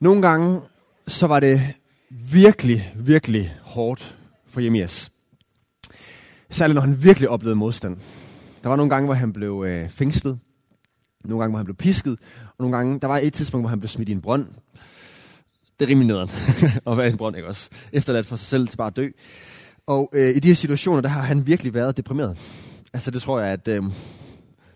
Nogle 0.00 0.22
gange, 0.22 0.60
så 1.06 1.26
var 1.26 1.40
det 1.40 1.74
virkelig, 2.10 2.92
virkelig 2.96 3.56
hårdt 3.62 4.18
for 4.54 4.60
Jemias. 4.60 5.12
Særligt 6.50 6.74
når 6.74 6.80
han 6.80 7.02
virkelig 7.02 7.28
oplevede 7.28 7.56
modstand. 7.56 7.96
Der 8.62 8.68
var 8.68 8.76
nogle 8.76 8.90
gange, 8.90 9.04
hvor 9.04 9.14
han 9.14 9.32
blev 9.32 9.64
øh, 9.66 9.88
fængslet. 9.88 10.38
Nogle 11.24 11.42
gange, 11.42 11.50
hvor 11.50 11.58
han 11.58 11.64
blev 11.64 11.76
pisket. 11.76 12.18
Og 12.46 12.54
nogle 12.58 12.76
gange, 12.76 13.00
der 13.00 13.06
var 13.06 13.18
et 13.18 13.32
tidspunkt, 13.32 13.62
hvor 13.62 13.68
han 13.68 13.80
blev 13.80 13.88
smidt 13.88 14.08
i 14.08 14.12
en 14.12 14.20
brønd. 14.20 14.46
Det 15.78 15.84
er 15.84 15.88
rimelig 15.88 16.06
nederen 16.06 16.28
at 16.86 16.96
være 16.96 17.06
i 17.06 17.10
en 17.10 17.16
brønd, 17.16 17.36
ikke 17.36 17.48
også? 17.48 17.70
Efterladt 17.92 18.26
for 18.26 18.36
sig 18.36 18.46
selv 18.46 18.68
til 18.68 18.76
bare 18.76 18.86
at 18.86 18.96
dø. 18.96 19.08
Og 19.86 20.10
øh, 20.12 20.36
i 20.36 20.38
de 20.38 20.48
her 20.48 20.54
situationer, 20.54 21.00
der 21.00 21.08
har 21.08 21.22
han 21.22 21.46
virkelig 21.46 21.74
været 21.74 21.96
deprimeret. 21.96 22.38
Altså 22.92 23.10
det 23.10 23.22
tror 23.22 23.40
jeg, 23.40 23.52
at 23.52 23.68
øh, 23.68 23.82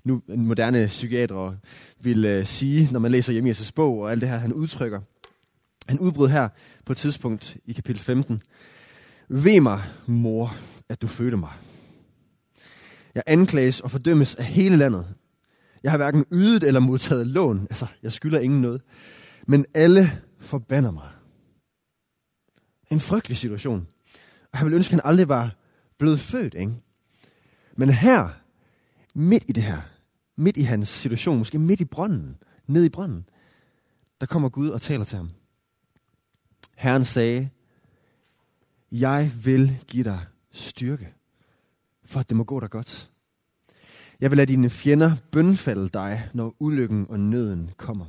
nu 0.04 0.22
moderne 0.28 0.86
psykiater 0.86 1.54
vil 2.00 2.24
øh, 2.24 2.46
sige, 2.46 2.88
når 2.92 3.00
man 3.00 3.10
læser 3.10 3.40
Jemias' 3.40 3.72
bog 3.74 3.98
og 4.00 4.10
alt 4.10 4.20
det 4.20 4.28
her, 4.28 4.36
han 4.36 4.52
udtrykker. 4.52 5.00
Han 5.88 5.98
udbrød 5.98 6.28
her 6.28 6.48
på 6.86 6.92
et 6.92 6.96
tidspunkt 6.96 7.56
i 7.66 7.72
kapitel 7.72 8.02
15. 8.02 8.40
Ved 9.28 9.60
mig, 9.60 9.82
mor, 10.06 10.56
at 10.88 11.02
du 11.02 11.06
fødte 11.06 11.36
mig. 11.36 11.52
Jeg 13.14 13.22
anklages 13.26 13.80
og 13.80 13.90
fordømmes 13.90 14.34
af 14.34 14.44
hele 14.44 14.76
landet. 14.76 15.14
Jeg 15.82 15.92
har 15.92 15.98
hverken 15.98 16.24
ydet 16.32 16.62
eller 16.62 16.80
modtaget 16.80 17.26
lån. 17.26 17.60
Altså, 17.60 17.86
jeg 18.02 18.12
skylder 18.12 18.40
ingen 18.40 18.60
noget. 18.60 18.82
Men 19.46 19.66
alle 19.74 20.22
forbander 20.40 20.90
mig. 20.90 21.10
En 22.90 23.00
frygtelig 23.00 23.36
situation. 23.36 23.86
Og 24.52 24.58
jeg 24.58 24.66
vil 24.66 24.74
ønske, 24.74 24.92
at 24.92 25.00
han 25.00 25.10
aldrig 25.10 25.28
var 25.28 25.56
blevet 25.98 26.20
født, 26.20 26.54
ikke? 26.54 26.72
Men 27.76 27.90
her, 27.90 28.28
midt 29.14 29.44
i 29.48 29.52
det 29.52 29.62
her, 29.62 29.80
midt 30.36 30.56
i 30.56 30.62
hans 30.62 30.88
situation, 30.88 31.38
måske 31.38 31.58
midt 31.58 31.80
i 31.80 31.84
brønden, 31.84 32.36
ned 32.66 32.84
i 32.84 32.88
brønden, 32.88 33.28
der 34.20 34.26
kommer 34.26 34.48
Gud 34.48 34.68
og 34.68 34.82
taler 34.82 35.04
til 35.04 35.16
ham. 35.16 35.30
Herren 36.76 37.04
sagde, 37.04 37.50
jeg 38.92 39.32
vil 39.44 39.78
give 39.86 40.04
dig 40.04 40.26
styrke, 40.52 41.14
for 42.04 42.20
at 42.20 42.28
det 42.28 42.36
må 42.36 42.44
gå 42.44 42.60
dig 42.60 42.70
godt. 42.70 43.10
Jeg 44.20 44.30
vil 44.30 44.36
lade 44.36 44.52
dine 44.52 44.70
fjender 44.70 45.16
bønfalde 45.32 45.88
dig, 45.88 46.30
når 46.34 46.56
ulykken 46.58 47.06
og 47.08 47.20
nøden 47.20 47.70
kommer. 47.76 48.06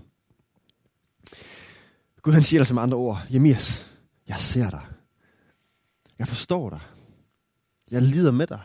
Gud 2.21 2.33
han 2.33 2.43
siger 2.43 2.59
altså 2.59 2.73
med 2.73 2.83
andre 2.83 2.97
ord, 2.97 3.21
Jemias, 3.33 3.91
jeg 4.27 4.39
ser 4.39 4.69
dig. 4.69 4.85
Jeg 6.19 6.27
forstår 6.27 6.69
dig. 6.69 6.79
Jeg 7.91 8.01
lider 8.01 8.31
med 8.31 8.47
dig. 8.47 8.61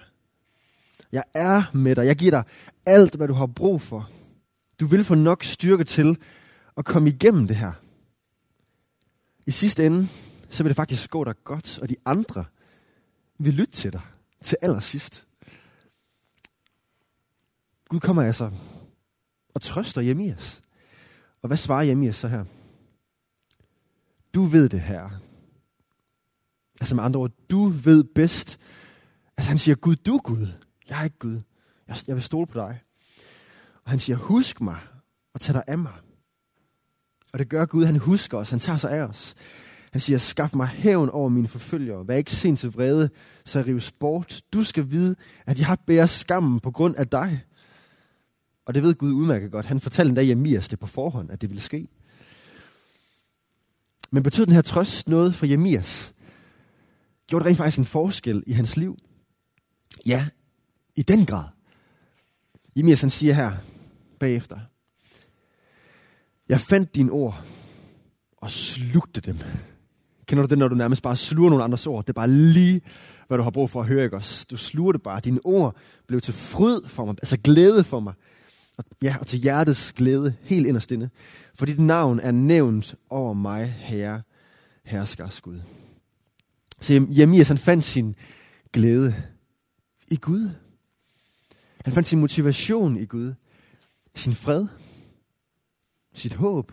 Jeg 1.13 1.25
er 1.35 1.63
med 1.73 1.97
dig. 1.97 2.07
Jeg 2.07 2.17
giver 2.17 2.31
dig 2.31 2.45
alt, 2.87 3.15
hvad 3.15 3.29
du 3.29 3.35
har 3.35 3.47
brug 3.47 3.81
for. 3.81 4.11
Du 4.81 4.87
vil 4.87 5.05
få 5.05 5.15
nok 5.15 5.43
styrke 5.43 5.85
til 5.85 6.19
at 6.77 6.85
komme 6.85 7.09
igennem 7.09 7.47
det 7.49 7.57
her. 7.57 7.73
i 9.47 9.51
sidste 9.51 9.87
ende, 9.87 10.09
så 10.55 10.63
vil 10.63 10.71
det 10.71 10.77
faktisk 10.77 11.11
gå 11.11 11.25
dig 11.25 11.35
godt, 11.45 11.79
og 11.79 11.89
de 11.89 11.97
andre 12.05 12.45
vil 13.39 13.55
lytte 13.55 13.73
til 13.73 13.93
dig 13.93 14.03
til 14.43 14.59
allersidst. 14.63 15.27
Gud 17.89 18.01
kommer 18.01 18.23
altså 18.23 18.51
og 19.55 19.63
trøster 19.63 20.01
Jemias. 20.01 20.63
Og 21.43 21.47
hvad 21.47 21.57
svarer 21.57 21.83
Jemias 21.83 22.17
så 22.17 22.29
her? 22.29 22.45
Du 24.35 24.43
ved 24.43 24.69
det 24.69 24.81
her. 24.81 25.11
Altså 26.81 26.95
med 26.95 27.05
andre 27.05 27.21
ord, 27.21 27.31
du 27.51 27.69
ved 27.69 28.05
bedst. 28.05 28.59
Altså 29.37 29.51
han 29.51 29.59
siger, 29.59 29.75
Gud, 29.75 29.97
du 29.97 30.15
er 30.15 30.23
Gud. 30.23 30.49
Jeg 30.89 31.01
er 31.01 31.05
ikke 31.05 31.19
Gud. 31.19 31.41
Jeg, 31.89 31.97
jeg 32.07 32.17
vil 32.17 32.23
stole 32.23 32.47
på 32.47 32.59
dig. 32.59 32.81
Og 33.85 33.91
han 33.91 34.01
siger, 34.01 34.17
husk 34.17 34.61
mig 34.61 34.81
og 35.33 35.41
tag 35.41 35.55
dig 35.55 35.65
af 35.67 35.79
mig. 35.79 35.95
Og 37.33 37.39
det 37.39 37.49
gør 37.49 37.67
Gud, 37.67 37.85
han 37.85 37.97
husker 37.97 38.39
os, 38.39 38.51
han 38.51 38.61
tager 38.61 38.79
sig 38.79 38.91
af 38.91 39.03
os. 39.03 39.35
Han 39.95 40.01
siger, 40.01 40.19
skaf 40.19 40.55
mig 40.55 40.67
hævn 40.67 41.09
over 41.09 41.29
mine 41.29 41.49
forfølgere. 41.49 42.09
Vær 42.09 42.17
ikke 42.17 42.33
sent 42.33 42.59
til 42.59 42.73
vrede, 42.73 43.11
så 43.45 43.59
jeg 43.59 43.67
rives 43.67 43.93
bort. 43.93 44.43
Du 44.53 44.65
skal 44.65 44.91
vide, 44.91 45.17
at 45.47 45.59
jeg 45.59 45.67
har 45.67 46.07
skammen 46.07 46.61
på 46.61 46.71
grund 46.71 46.97
af 46.97 47.09
dig. 47.09 47.45
Og 48.67 48.75
det 48.75 48.83
ved 48.83 48.95
Gud 48.95 49.13
udmærket 49.13 49.51
godt. 49.51 49.67
Han 49.67 49.81
fortalte 49.81 50.09
endda 50.09 50.27
Jemias 50.27 50.69
det 50.69 50.79
på 50.79 50.87
forhånd, 50.87 51.31
at 51.31 51.41
det 51.41 51.51
ville 51.51 51.63
ske. 51.63 51.89
Men 54.11 54.23
betød 54.23 54.47
den 54.47 54.55
her 54.55 54.63
trøst 54.63 55.09
noget 55.09 55.35
for 55.35 55.47
Jemias? 55.47 56.15
Gjorde 57.27 57.43
det 57.43 57.49
rent 57.49 57.59
faktisk 57.59 57.79
en 57.79 57.85
forskel 57.85 58.45
i 58.47 58.53
hans 58.53 58.77
liv? 58.77 58.99
Ja, 60.07 60.29
i 60.97 61.03
den 61.03 61.27
grad. 61.27 61.49
Jemias 62.77 63.01
han 63.01 63.11
siger 63.11 63.35
her 63.35 63.53
bagefter. 64.19 64.59
Jeg 66.49 66.61
fandt 66.61 66.95
dine 66.95 67.11
ord 67.11 67.45
og 68.37 68.51
slugte 68.51 69.21
dem. 69.21 69.39
Kender 70.27 70.43
du 70.43 70.51
det, 70.51 70.59
når 70.59 70.69
du 70.69 70.75
nærmest 70.75 71.03
bare 71.03 71.17
sluger 71.17 71.51
nogle 71.51 71.65
andres 71.65 71.87
ord? 71.87 72.05
Det 72.05 72.09
er 72.09 72.13
bare 72.13 72.31
lige, 72.31 72.81
hvad 73.29 73.39
du 73.39 73.43
har 73.45 73.51
brug 73.51 73.71
for 73.71 73.81
at 73.81 73.87
høre, 73.87 74.05
ikke 74.05 74.17
også? 74.17 74.47
Du 74.51 74.57
sluger 74.57 74.93
det 74.93 75.03
bare. 75.03 75.21
Dine 75.21 75.41
ord 75.45 75.77
blev 76.07 76.21
til 76.21 76.35
fryd 76.35 76.81
for 76.87 77.05
mig, 77.05 77.15
altså 77.23 77.37
glæde 77.37 77.85
for 77.85 78.01
mig. 78.01 78.15
Og, 78.77 78.85
ja, 79.03 79.17
og 79.21 79.27
til 79.27 79.39
hjertets 79.39 79.93
glæde, 79.93 80.35
helt 80.43 80.67
inderst 80.67 80.93
inde. 80.93 81.11
For 81.55 81.67
dit 81.67 81.79
navn 81.79 82.21
er 82.21 82.31
nævnt 82.31 82.95
over 83.11 83.33
mig, 83.33 83.67
Herre, 83.79 84.23
herskers 84.85 85.41
Gud. 85.41 85.61
Så 86.81 87.07
Jeremias, 87.11 87.49
han 87.49 87.59
fandt 87.59 87.85
sin 87.85 88.15
glæde 88.73 89.15
i 90.09 90.17
Gud. 90.17 90.51
Han 91.85 91.93
fandt 91.93 92.09
sin 92.09 92.21
motivation 92.21 92.97
i 92.97 93.05
Gud. 93.05 93.35
Sin 94.15 94.35
fred. 94.35 94.67
Sit 96.15 96.35
håb. 96.35 96.73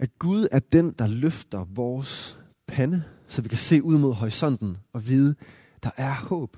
At 0.00 0.18
Gud 0.18 0.46
er 0.50 0.58
den, 0.58 0.92
der 0.92 1.06
løfter 1.06 1.64
vores 1.64 2.38
pande, 2.66 3.02
så 3.28 3.42
vi 3.42 3.48
kan 3.48 3.58
se 3.58 3.82
ud 3.82 3.98
mod 3.98 4.14
horisonten 4.14 4.76
og 4.92 5.08
vide, 5.08 5.34
der 5.82 5.90
er 5.96 6.14
håb. 6.14 6.56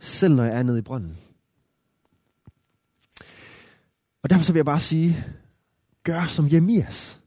Selv 0.00 0.34
når 0.34 0.44
jeg 0.44 0.58
er 0.58 0.62
nede 0.62 0.78
i 0.78 0.82
brønden. 0.82 1.18
Og 4.22 4.30
derfor 4.30 4.44
så 4.44 4.52
vil 4.52 4.58
jeg 4.58 4.64
bare 4.64 4.80
sige, 4.80 5.24
gør 6.02 6.26
som 6.26 6.52
Jemias. 6.52 7.20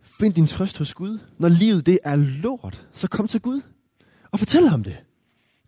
Find 0.00 0.34
din 0.34 0.46
trøst 0.46 0.78
hos 0.78 0.94
Gud. 0.94 1.18
Når 1.38 1.48
livet 1.48 1.86
det 1.86 1.98
er 2.04 2.16
lort, 2.16 2.86
så 2.92 3.08
kom 3.08 3.28
til 3.28 3.40
Gud. 3.40 3.60
Og 4.30 4.38
fortæl 4.38 4.68
ham 4.68 4.84
det. 4.84 5.04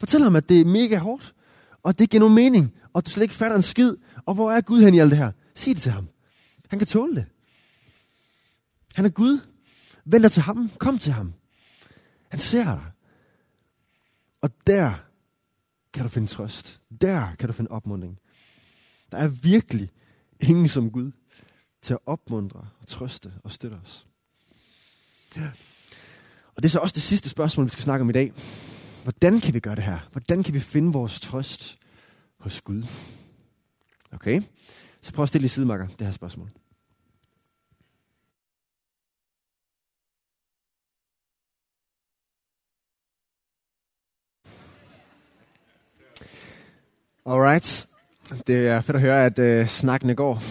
Fortæl 0.01 0.23
ham, 0.23 0.37
at 0.37 0.49
det 0.49 0.61
er 0.61 0.65
mega 0.65 0.99
hårdt. 0.99 1.35
Og 1.83 1.99
det 1.99 2.11
giver 2.11 2.21
nogen 2.21 2.35
mening. 2.35 2.75
Og 2.93 3.07
du 3.07 3.11
slet 3.11 3.23
ikke 3.23 3.35
fatter 3.35 3.57
en 3.57 3.63
skid. 3.63 3.97
Og 4.27 4.35
hvor 4.35 4.53
er 4.53 4.61
Gud 4.61 4.83
hen 4.83 4.95
i 4.95 4.99
alt 4.99 5.11
det 5.11 5.19
her? 5.19 5.33
Sig 5.55 5.75
det 5.75 5.83
til 5.83 5.93
ham. 5.93 6.09
Han 6.69 6.79
kan 6.79 6.89
tåle 6.89 7.15
det. 7.15 7.27
Han 8.95 9.05
er 9.05 9.09
Gud. 9.09 9.41
Vend 10.05 10.23
dig 10.23 10.33
til 10.33 10.43
ham. 10.43 10.71
Kom 10.79 10.99
til 10.99 11.13
ham. 11.13 11.33
Han 12.29 12.41
ser 12.41 12.65
dig. 12.65 12.85
Og 14.41 14.51
der 14.67 14.95
kan 15.93 16.03
du 16.03 16.09
finde 16.09 16.29
trøst. 16.29 16.81
Der 17.01 17.35
kan 17.35 17.49
du 17.49 17.53
finde 17.53 17.71
opmundring. 17.71 18.19
Der 19.13 19.19
er 19.19 19.29
virkelig 19.29 19.91
ingen 20.41 20.69
som 20.69 20.91
Gud 20.91 21.13
til 21.83 21.95
at 21.95 21.99
opmuntre 22.07 22.69
og 22.81 22.87
trøste 22.87 23.33
og 23.45 23.53
støtte 23.53 23.75
os. 23.75 24.07
Ja. 25.37 25.51
Og 26.55 26.63
det 26.63 26.65
er 26.65 26.69
så 26.71 26.79
også 26.79 26.93
det 26.93 27.03
sidste 27.03 27.29
spørgsmål, 27.29 27.67
vi 27.67 27.71
skal 27.71 27.85
snakke 27.85 28.03
om 28.03 28.11
i 28.11 28.13
dag. 28.13 28.33
Hvordan 29.03 29.41
kan 29.41 29.55
vi 29.55 29.61
gøre 29.61 29.77
det 29.77 29.85
her? 29.85 30.09
Hvordan 30.13 30.43
kan 30.43 30.55
vi 30.55 30.61
finde 30.61 30.93
vores 30.93 31.21
trøst 31.21 31.79
hos 32.39 32.61
Gud? 32.61 32.83
Okay, 34.13 34.43
så 35.01 35.13
prøv 35.13 35.23
at 35.23 35.29
stille 35.29 35.45
i 35.45 35.49
sidemarker 35.49 35.87
det 35.87 36.07
her 36.07 36.13
spørgsmål. 36.13 36.51
Alright. 47.27 47.87
Det 48.47 48.69
er 48.69 48.81
fedt 48.81 48.95
at 48.95 49.01
høre, 49.01 49.27
at 49.27 49.39
øh, 49.39 49.67
snakkene 49.67 50.15
går. 50.15 50.43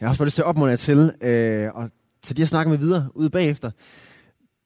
Jeg 0.00 0.06
har 0.06 0.08
også 0.08 0.18
bare 0.18 0.26
lyst 0.26 0.34
til 0.34 0.42
at 0.42 0.46
opmuntre 0.46 0.76
til, 0.76 1.12
øh, 1.20 1.70
og 1.74 1.90
til 2.22 2.36
de 2.36 2.42
her 2.42 2.46
snakke 2.46 2.70
med 2.70 2.78
videre 2.78 3.08
ude 3.14 3.30
bagefter. 3.30 3.70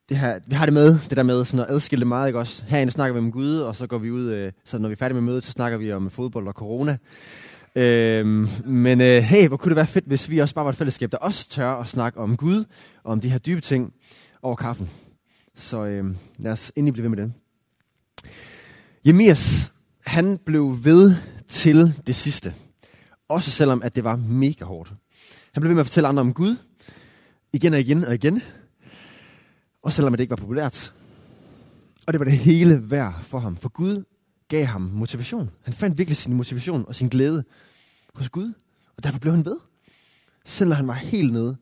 Det 0.09 0.17
her, 0.17 0.39
vi 0.47 0.55
har 0.55 0.67
det 0.67 0.73
med, 0.75 0.99
det 1.09 1.17
der 1.17 1.23
med 1.23 1.45
sådan 1.45 1.67
at 1.67 1.71
adskille 1.71 2.01
det 2.01 2.07
meget, 2.07 2.29
ikke 2.29 2.39
også? 2.39 2.65
Herinde 2.67 2.93
snakker 2.93 3.13
vi 3.13 3.19
om 3.19 3.33
Gud, 3.33 3.57
og 3.57 3.77
så 3.77 3.87
går 3.87 3.99
vi 3.99 4.11
ud, 4.11 4.25
øh, 4.25 4.53
så 4.65 4.79
når 4.79 4.89
vi 4.89 4.93
er 4.93 4.97
færdige 4.97 5.15
med 5.15 5.23
mødet, 5.23 5.45
så 5.45 5.53
snakker 5.53 5.79
vi 5.79 5.93
om 5.93 6.11
fodbold 6.11 6.49
og 6.49 6.55
corona. 6.55 6.99
Øh, 7.77 8.27
men 8.67 9.01
øh, 9.01 9.23
hey, 9.23 9.49
hvor 9.49 9.57
kunne 9.57 9.71
det 9.71 9.77
være 9.77 9.87
fedt, 9.87 10.05
hvis 10.07 10.31
vi 10.31 10.39
også 10.39 10.55
bare 10.55 10.65
var 10.65 10.71
et 10.71 10.77
fællesskab, 10.77 11.13
der 11.13 11.19
også 11.19 11.49
tør 11.49 11.71
at 11.71 11.89
snakke 11.89 12.21
om 12.21 12.37
Gud, 12.37 12.65
og 13.05 13.13
om 13.13 13.21
de 13.21 13.31
her 13.31 13.39
dybe 13.39 13.61
ting 13.61 13.93
over 14.43 14.57
kaffen. 14.57 14.91
Så 15.55 15.85
øh, 15.85 16.05
lad 16.39 16.53
os 16.53 16.73
endelig 16.77 16.93
blive 16.93 17.03
ved 17.03 17.11
med 17.11 17.19
det. 17.19 17.33
Jemias, 19.07 19.73
han 20.07 20.38
blev 20.38 20.85
ved 20.85 21.16
til 21.49 22.03
det 22.07 22.14
sidste. 22.14 22.55
Også 23.29 23.51
selvom, 23.51 23.83
at 23.83 23.97
det 23.97 24.05
var 24.05 24.16
mega 24.16 24.64
hårdt. 24.64 24.92
Han 25.53 25.61
blev 25.61 25.69
ved 25.69 25.75
med 25.75 25.81
at 25.81 25.87
fortælle 25.87 26.09
andre 26.09 26.21
om 26.21 26.35
Gud. 26.35 26.57
Igen 27.53 27.75
og 27.75 27.81
igen 27.81 28.05
og 28.05 28.14
igen. 28.14 28.42
Og 29.83 29.92
selvom 29.92 30.12
det 30.12 30.21
ikke 30.21 30.31
var 30.31 30.37
populært. 30.37 30.95
Og 32.07 32.12
det 32.12 32.21
var 32.21 32.25
det 32.25 32.38
hele 32.38 32.90
værd 32.90 33.23
for 33.23 33.38
ham. 33.38 33.57
For 33.57 33.69
Gud 33.69 34.05
gav 34.49 34.64
ham 34.64 34.81
motivation. 34.81 35.51
Han 35.62 35.75
fandt 35.75 35.99
virkelig 35.99 36.16
sin 36.16 36.35
motivation 36.35 36.85
og 36.88 36.95
sin 36.95 37.09
glæde 37.09 37.45
hos 38.14 38.29
Gud. 38.29 38.53
Og 38.97 39.03
derfor 39.03 39.19
blev 39.19 39.33
han 39.33 39.45
ved. 39.45 39.57
Selv 40.45 40.69
når 40.69 40.77
han 40.77 40.87
var 40.87 40.95
helt 40.95 41.33
nede, 41.33 41.57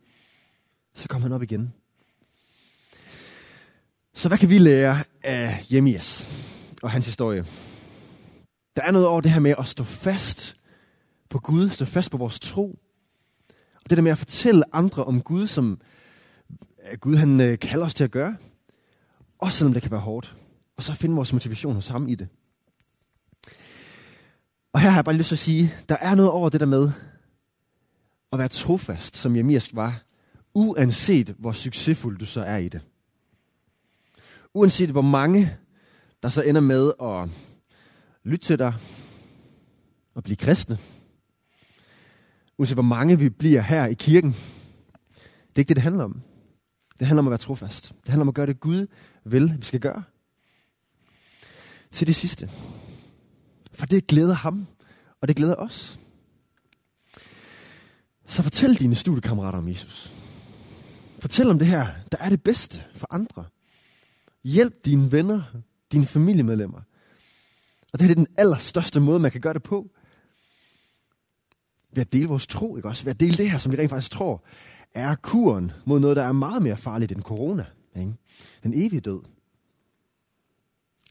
så 0.94 1.08
kom 1.08 1.22
han 1.22 1.32
op 1.32 1.42
igen. 1.42 1.72
Så 4.14 4.28
hvad 4.28 4.38
kan 4.38 4.50
vi 4.50 4.58
lære 4.58 5.04
af 5.22 5.64
Jemias 5.72 6.28
og 6.82 6.90
hans 6.90 7.06
historie? 7.06 7.44
Der 8.76 8.82
er 8.82 8.90
noget 8.90 9.06
over 9.06 9.20
det 9.20 9.30
her 9.30 9.40
med 9.40 9.54
at 9.58 9.66
stå 9.66 9.84
fast 9.84 10.56
på 11.28 11.38
Gud, 11.38 11.68
stå 11.68 11.84
fast 11.84 12.10
på 12.10 12.16
vores 12.16 12.40
tro. 12.40 12.78
Og 13.84 13.90
det 13.90 13.96
der 13.96 14.02
med 14.02 14.12
at 14.12 14.18
fortælle 14.18 14.74
andre 14.74 15.04
om 15.04 15.22
Gud, 15.22 15.46
som 15.46 15.80
øh, 16.90 16.98
Gud 16.98 17.16
han 17.16 17.40
øh, 17.40 17.58
kalder 17.58 17.86
os 17.86 17.94
til 17.94 18.04
at 18.04 18.10
gøre. 18.10 18.36
Også 19.38 19.58
selvom 19.58 19.72
det 19.72 19.82
kan 19.82 19.90
være 19.90 20.00
hårdt. 20.00 20.36
Og 20.76 20.82
så 20.82 20.94
finde 20.94 21.14
vores 21.14 21.32
motivation 21.32 21.74
hos 21.74 21.88
ham 21.88 22.08
i 22.08 22.14
det. 22.14 22.28
Og 24.72 24.80
her 24.80 24.90
har 24.90 24.98
jeg 24.98 25.04
bare 25.04 25.14
lyst 25.14 25.28
til 25.28 25.34
at 25.34 25.38
sige, 25.38 25.74
der 25.88 25.96
er 26.00 26.14
noget 26.14 26.30
over 26.30 26.48
det 26.48 26.60
der 26.60 26.66
med 26.66 26.90
at 28.32 28.38
være 28.38 28.48
trofast, 28.48 29.16
som 29.16 29.36
Jemias 29.36 29.76
var, 29.76 30.02
uanset 30.54 31.34
hvor 31.38 31.52
succesfuld 31.52 32.18
du 32.18 32.26
så 32.26 32.40
er 32.40 32.56
i 32.56 32.68
det. 32.68 32.80
Uanset 34.54 34.90
hvor 34.90 35.02
mange, 35.02 35.56
der 36.22 36.28
så 36.28 36.42
ender 36.42 36.60
med 36.60 36.92
at 37.02 37.28
lytte 38.24 38.46
til 38.46 38.58
dig 38.58 38.74
og 40.14 40.24
blive 40.24 40.36
kristne. 40.36 40.78
Uanset 42.58 42.76
hvor 42.76 42.82
mange 42.82 43.18
vi 43.18 43.28
bliver 43.28 43.60
her 43.60 43.86
i 43.86 43.94
kirken. 43.94 44.30
Det 44.30 45.56
er 45.56 45.58
ikke 45.58 45.68
det, 45.68 45.76
det 45.76 45.82
handler 45.82 46.04
om. 46.04 46.22
Det 46.98 47.06
handler 47.06 47.22
om 47.22 47.26
at 47.26 47.30
være 47.30 47.38
trofast. 47.38 47.88
Det 47.88 48.08
handler 48.08 48.24
om 48.24 48.28
at 48.28 48.34
gøre 48.34 48.46
det, 48.46 48.60
Gud 48.60 48.86
vil, 49.24 49.54
vi 49.58 49.64
skal 49.64 49.80
gøre. 49.80 50.02
Til 51.90 52.06
det 52.06 52.16
sidste. 52.16 52.50
For 53.72 53.86
det 53.86 54.06
glæder 54.06 54.34
ham, 54.34 54.66
og 55.20 55.28
det 55.28 55.36
glæder 55.36 55.54
os. 55.54 56.00
Så 58.26 58.42
fortæl 58.42 58.74
dine 58.74 58.94
studiekammerater 58.94 59.58
om 59.58 59.68
Jesus. 59.68 60.12
Fortæl 61.18 61.50
om 61.50 61.58
det 61.58 61.68
her, 61.68 61.86
der 62.12 62.18
er 62.18 62.28
det 62.28 62.42
bedste 62.42 62.82
for 62.94 63.06
andre. 63.10 63.44
Hjælp 64.44 64.84
dine 64.84 65.12
venner, 65.12 65.42
dine 65.92 66.06
familiemedlemmer. 66.06 66.80
Og 67.94 68.00
det 68.00 68.10
er 68.10 68.14
den 68.14 68.26
allerstørste 68.36 69.00
måde, 69.00 69.20
man 69.20 69.30
kan 69.30 69.40
gøre 69.40 69.54
det 69.54 69.62
på. 69.62 69.90
Ved 71.92 72.00
at 72.00 72.12
dele 72.12 72.28
vores 72.28 72.46
tro, 72.46 72.76
ikke 72.76 72.88
også? 72.88 73.04
Ved 73.04 73.10
at 73.10 73.20
dele 73.20 73.36
det 73.36 73.50
her, 73.50 73.58
som 73.58 73.72
vi 73.72 73.76
rent 73.76 73.90
faktisk 73.90 74.10
tror, 74.10 74.44
er 74.94 75.14
kuren 75.14 75.72
mod 75.84 76.00
noget, 76.00 76.16
der 76.16 76.22
er 76.22 76.32
meget 76.32 76.62
mere 76.62 76.76
farligt 76.76 77.12
end 77.12 77.22
corona. 77.22 77.64
Ikke? 77.96 78.12
Den 78.62 78.72
evige 78.74 79.00
død. 79.00 79.22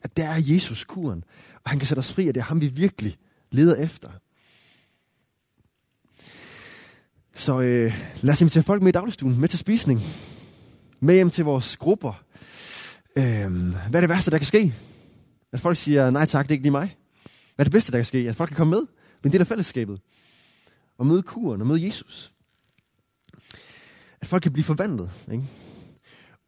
At 0.01 0.17
der 0.17 0.29
er 0.29 0.41
Jesus 0.41 0.83
kuren, 0.83 1.23
og 1.63 1.69
han 1.69 1.79
kan 1.79 1.87
sætte 1.87 1.99
os 1.99 2.13
fri, 2.13 2.27
og 2.27 2.35
det 2.35 2.41
er 2.41 2.45
ham, 2.45 2.61
vi 2.61 2.67
virkelig 2.67 3.17
leder 3.51 3.75
efter. 3.75 4.09
Så 7.35 7.61
øh, 7.61 8.05
lad 8.21 8.33
os 8.33 8.41
invitere 8.41 8.63
folk 8.63 8.81
med 8.81 8.89
i 8.89 8.91
dagligstuen, 8.91 9.39
med 9.39 9.49
til 9.49 9.59
spisning, 9.59 10.01
med 10.99 11.15
hjem 11.15 11.29
til 11.29 11.45
vores 11.45 11.77
grupper. 11.77 12.23
Øh, 13.15 13.51
hvad 13.89 13.95
er 13.95 13.99
det 13.99 14.09
værste, 14.09 14.31
der 14.31 14.37
kan 14.37 14.47
ske? 14.47 14.73
At 15.53 15.59
folk 15.59 15.77
siger, 15.77 16.09
nej 16.09 16.25
tak, 16.25 16.45
det 16.45 16.51
er 16.51 16.53
ikke 16.53 16.63
lige 16.63 16.71
mig. 16.71 16.97
Hvad 17.55 17.63
er 17.63 17.63
det 17.63 17.71
bedste, 17.71 17.91
der 17.91 17.97
kan 17.97 18.05
ske? 18.05 18.29
At 18.29 18.35
folk 18.35 18.47
kan 18.47 18.57
komme 18.57 18.71
med, 18.71 18.81
men 19.23 19.31
det 19.31 19.41
er 19.41 19.45
fællesskabet. 19.45 19.99
Og 20.97 21.07
møde 21.07 21.21
kuren 21.21 21.61
og 21.61 21.67
møde 21.67 21.85
Jesus. 21.85 22.33
At 24.21 24.27
folk 24.27 24.43
kan 24.43 24.51
blive 24.51 24.63
forvandlet. 24.63 25.09
Ikke? 25.31 25.43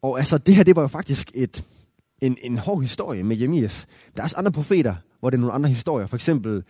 Og 0.02 0.18
altså, 0.18 0.38
det 0.38 0.54
her, 0.54 0.62
det 0.62 0.76
var 0.76 0.82
jo 0.82 0.88
faktisk 0.88 1.30
et, 1.34 1.64
en, 2.20 2.36
en 2.42 2.58
hård 2.58 2.80
historie 2.80 3.22
med 3.22 3.36
Jemias. 3.36 3.86
Der 4.16 4.20
er 4.20 4.24
også 4.24 4.36
andre 4.36 4.52
profeter, 4.52 4.94
hvor 5.20 5.30
det 5.30 5.36
er 5.36 5.40
nogle 5.40 5.54
andre 5.54 5.68
historier. 5.68 6.06
For 6.06 6.16
eksempel 6.16 6.64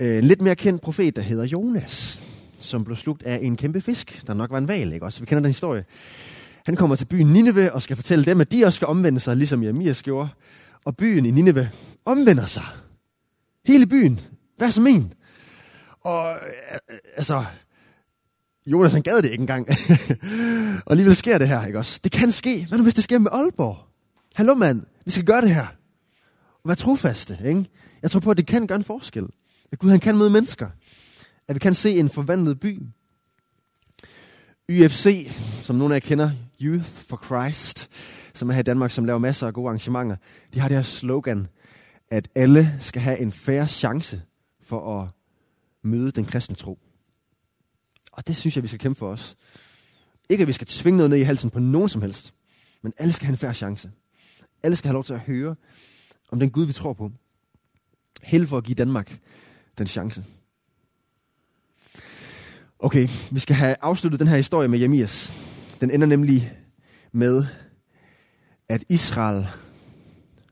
øh, 0.00 0.18
en 0.18 0.24
lidt 0.24 0.40
mere 0.40 0.56
kendt 0.56 0.82
profet, 0.82 1.16
der 1.16 1.22
hedder 1.22 1.44
Jonas, 1.44 2.22
som 2.60 2.84
blev 2.84 2.96
slugt 2.96 3.22
af 3.22 3.38
en 3.42 3.56
kæmpe 3.56 3.80
fisk, 3.80 4.26
der 4.26 4.34
nok 4.34 4.50
var 4.50 4.58
en 4.58 4.68
val, 4.68 4.92
ikke 4.92 5.06
også? 5.06 5.20
Vi 5.20 5.26
kender 5.26 5.42
den 5.42 5.50
historie. 5.50 5.84
Han 6.64 6.76
kommer 6.76 6.96
til 6.96 7.04
byen 7.04 7.26
Nineve 7.26 7.72
og 7.72 7.82
skal 7.82 7.96
fortælle 7.96 8.24
dem, 8.24 8.40
at 8.40 8.52
de 8.52 8.64
også 8.64 8.76
skal 8.76 8.88
omvende 8.88 9.20
sig, 9.20 9.36
ligesom 9.36 9.62
Jeremias 9.62 10.02
gjorde. 10.02 10.28
Og 10.84 10.96
byen 10.96 11.26
i 11.26 11.30
Nineve 11.30 11.70
omvender 12.04 12.46
sig. 12.46 12.66
Hele 13.66 13.86
byen. 13.86 14.20
Hvad 14.56 14.70
som 14.70 14.86
en? 14.86 15.12
Og 16.00 16.32
øh, 16.32 16.98
altså, 17.16 17.44
Jonas 18.66 18.92
han 18.92 19.02
gad 19.02 19.22
det 19.22 19.30
ikke 19.30 19.42
engang. 19.42 19.68
og 20.86 20.92
alligevel 20.92 21.16
sker 21.16 21.38
det 21.38 21.48
her, 21.48 21.66
ikke 21.66 21.78
også? 21.78 22.00
Det 22.04 22.12
kan 22.12 22.32
ske. 22.32 22.66
Hvad 22.68 22.78
nu 22.78 22.82
hvis 22.82 22.94
det 22.94 23.04
sker 23.04 23.18
med 23.18 23.30
Aalborg? 23.32 23.76
Hallo 24.34 24.54
mand, 24.54 24.82
vi 25.04 25.10
skal 25.10 25.24
gøre 25.24 25.40
det 25.40 25.54
her. 25.54 25.66
Vær 26.64 26.74
trofaste, 26.74 27.38
ikke? 27.44 27.66
Jeg 28.02 28.10
tror 28.10 28.20
på, 28.20 28.30
at 28.30 28.36
det 28.36 28.46
kan 28.46 28.66
gøre 28.66 28.76
en 28.76 28.84
forskel. 28.84 29.26
At 29.72 29.78
Gud 29.78 29.90
han 29.90 30.00
kan 30.00 30.16
møde 30.16 30.30
mennesker. 30.30 30.68
At 31.48 31.54
vi 31.54 31.58
kan 31.58 31.74
se 31.74 31.98
en 31.98 32.08
forvandlet 32.08 32.60
by. 32.60 32.82
UFC, 34.70 35.32
som 35.62 35.76
nogle 35.76 35.94
af 35.94 36.00
jer 36.00 36.08
kender, 36.08 36.30
Youth 36.60 36.84
for 36.84 37.22
Christ, 37.24 37.88
som 38.38 38.48
er 38.48 38.52
her 38.52 38.60
i 38.60 38.62
Danmark, 38.62 38.90
som 38.90 39.04
laver 39.04 39.18
masser 39.18 39.46
af 39.46 39.54
gode 39.54 39.68
arrangementer, 39.68 40.16
de 40.54 40.60
har 40.60 40.68
det 40.68 40.76
her 40.76 40.82
slogan, 40.82 41.46
at 42.10 42.28
alle 42.34 42.74
skal 42.80 43.02
have 43.02 43.18
en 43.18 43.32
færre 43.32 43.68
chance 43.68 44.22
for 44.60 45.00
at 45.00 45.08
møde 45.82 46.10
den 46.10 46.24
kristne 46.24 46.56
tro. 46.56 46.78
Og 48.12 48.26
det 48.26 48.36
synes 48.36 48.56
jeg, 48.56 48.62
vi 48.62 48.68
skal 48.68 48.80
kæmpe 48.80 48.98
for 48.98 49.10
os. 49.10 49.36
Ikke 50.28 50.42
at 50.42 50.48
vi 50.48 50.52
skal 50.52 50.66
tvinge 50.66 50.96
noget 50.96 51.10
ned 51.10 51.18
i 51.18 51.22
halsen 51.22 51.50
på 51.50 51.58
nogen 51.58 51.88
som 51.88 52.02
helst, 52.02 52.34
men 52.82 52.92
alle 52.98 53.12
skal 53.12 53.26
have 53.26 53.32
en 53.32 53.38
færre 53.38 53.54
chance. 53.54 53.90
Alle 54.62 54.76
skal 54.76 54.88
have 54.88 54.94
lov 54.94 55.04
til 55.04 55.14
at 55.14 55.20
høre 55.20 55.56
om 56.32 56.38
den 56.38 56.50
Gud, 56.50 56.66
vi 56.66 56.72
tror 56.72 56.92
på. 56.92 57.12
Held 58.22 58.46
for 58.46 58.58
at 58.58 58.64
give 58.64 58.74
Danmark 58.74 59.18
den 59.78 59.86
chance. 59.86 60.24
Okay, 62.78 63.08
vi 63.30 63.40
skal 63.40 63.56
have 63.56 63.76
afsluttet 63.80 64.20
den 64.20 64.28
her 64.28 64.36
historie 64.36 64.68
med 64.68 64.78
Jemias. 64.78 65.32
Den 65.80 65.90
ender 65.90 66.06
nemlig 66.06 66.52
med, 67.12 67.46
at 68.68 68.84
Israel 68.88 69.46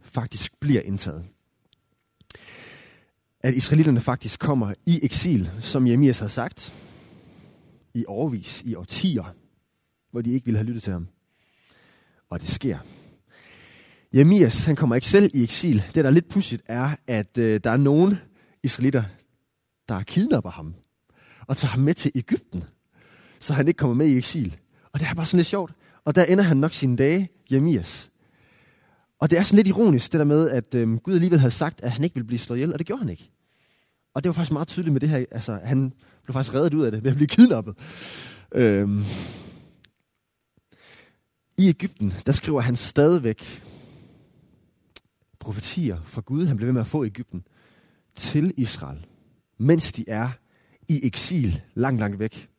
faktisk 0.03 0.61
bliver 0.61 0.81
indtaget. 0.81 1.25
At 3.41 3.55
israelitterne 3.55 4.01
faktisk 4.01 4.41
kommer 4.41 4.75
i 4.87 5.01
eksil, 5.03 5.51
som 5.61 5.87
Jemias 5.87 6.19
har 6.19 6.29
sagt, 6.29 6.75
i 7.95 8.05
årvis, 8.09 8.63
i 8.63 8.75
årtier, 8.75 9.35
hvor 10.11 10.21
de 10.21 10.31
ikke 10.31 10.45
ville 10.45 10.59
have 10.59 10.67
lyttet 10.67 10.83
til 10.83 10.93
ham. 10.93 11.09
Og 12.31 12.41
det 12.41 12.49
sker. 12.49 12.79
Jemias, 14.15 14.65
han 14.65 14.77
kommer 14.77 14.95
ikke 14.95 15.07
selv 15.07 15.31
i 15.35 15.43
eksil. 15.43 15.85
Det, 15.87 15.95
der 15.95 16.05
er 16.05 16.11
lidt 16.11 16.29
pudsigt, 16.29 16.63
er, 16.67 16.97
at 17.07 17.39
øh, 17.39 17.61
der 17.65 17.71
er 17.71 17.77
nogen 17.77 18.19
israelitter, 18.63 19.03
der 19.89 20.03
kidnapper 20.03 20.51
ham 20.51 20.75
og 21.47 21.57
tager 21.57 21.71
ham 21.71 21.81
med 21.81 21.95
til 21.95 22.13
Ægypten, 22.15 22.65
så 23.41 23.53
han 23.53 23.69
ikke 23.69 23.79
kommer 23.79 23.95
med 23.95 24.07
i 24.07 24.17
eksil. 24.17 24.57
Og 24.93 25.01
det 25.01 25.09
er 25.09 25.15
bare 25.15 25.27
sådan 25.27 25.39
lidt 25.39 25.47
sjovt. 25.47 25.73
Og 26.05 26.15
der 26.15 26.25
ender 26.25 26.45
han 26.45 26.57
nok 26.57 26.73
sine 26.73 26.97
dage, 26.97 27.29
Jeremias. 27.53 28.11
Og 29.19 29.31
det 29.31 29.39
er 29.39 29.43
sådan 29.43 29.57
lidt 29.57 29.69
ironisk, 29.69 30.13
det 30.13 30.19
der 30.19 30.25
med, 30.25 30.51
at 30.51 30.75
øh, 30.75 30.97
Gud 30.97 31.15
alligevel 31.15 31.39
havde 31.39 31.51
sagt, 31.51 31.81
at 31.81 31.93
han 31.93 32.05
ikke 32.05 32.15
ville 32.15 32.27
blive 32.27 32.39
slået 32.39 32.59
ihjel, 32.59 32.73
og 32.73 32.79
det 32.79 32.87
gjorde 32.87 33.03
han 33.03 33.09
ikke. 33.09 33.31
Og 34.15 34.25
det 34.25 34.29
var 34.29 34.33
faktisk 34.33 34.53
meget 34.53 34.69
tydeligt 34.69 34.93
med 34.93 35.01
det 35.01 35.09
her. 35.09 35.25
Altså, 35.31 35.61
han 35.65 35.93
blev 36.23 36.33
faktisk 36.33 36.55
reddet 36.55 36.75
ud 36.75 36.85
af 36.85 36.93
det 36.93 37.05
ved 37.05 37.11
at 37.11 37.17
blive 37.17 37.29
kidnappet. 37.29 37.75
Øhm. 38.55 39.05
I 41.59 41.69
Ægypten, 41.69 42.15
der 42.27 42.33
skriver 42.33 42.61
han 42.61 42.77
stadigvæk 42.77 43.63
profetier 45.39 45.99
fra 46.05 46.21
Gud, 46.21 46.47
han 46.47 46.57
blev 46.57 46.67
ved 46.67 46.73
med 46.73 46.81
at 46.81 46.87
få 46.87 47.03
i 47.03 47.07
Ægypten, 47.07 47.45
til 48.15 48.55
Israel, 48.57 49.07
mens 49.59 49.93
de 49.93 50.05
er 50.09 50.29
i 50.89 51.01
eksil 51.03 51.61
langt, 51.75 52.01
langt 52.01 52.19
væk, 52.19 52.51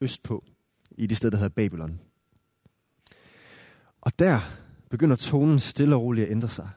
østpå, 0.00 0.44
i 0.90 1.06
det 1.06 1.16
sted, 1.16 1.30
der 1.30 1.36
hedder 1.36 1.54
Babylon. 1.54 2.00
Og 4.02 4.18
der 4.18 4.40
begynder 4.90 5.16
tonen 5.16 5.60
stille 5.60 5.94
og 5.94 6.02
roligt 6.02 6.26
at 6.26 6.30
ændre 6.30 6.48
sig. 6.48 6.70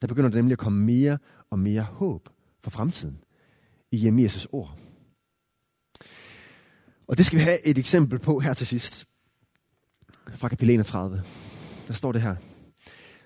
Der 0.00 0.06
begynder 0.06 0.28
det 0.28 0.36
nemlig 0.36 0.52
at 0.52 0.58
komme 0.58 0.84
mere 0.84 1.18
og 1.50 1.58
mere 1.58 1.82
håb 1.82 2.28
for 2.62 2.70
fremtiden 2.70 3.18
i 3.92 4.08
Jeremias' 4.08 4.46
ord. 4.52 4.78
Og 7.06 7.18
det 7.18 7.26
skal 7.26 7.38
vi 7.38 7.44
have 7.44 7.66
et 7.66 7.78
eksempel 7.78 8.18
på 8.18 8.38
her 8.38 8.54
til 8.54 8.66
sidst. 8.66 9.08
Fra 10.34 10.48
kapitel 10.48 10.70
31. 10.70 11.22
Der 11.86 11.94
står 11.94 12.12
det 12.12 12.22
her. 12.22 12.36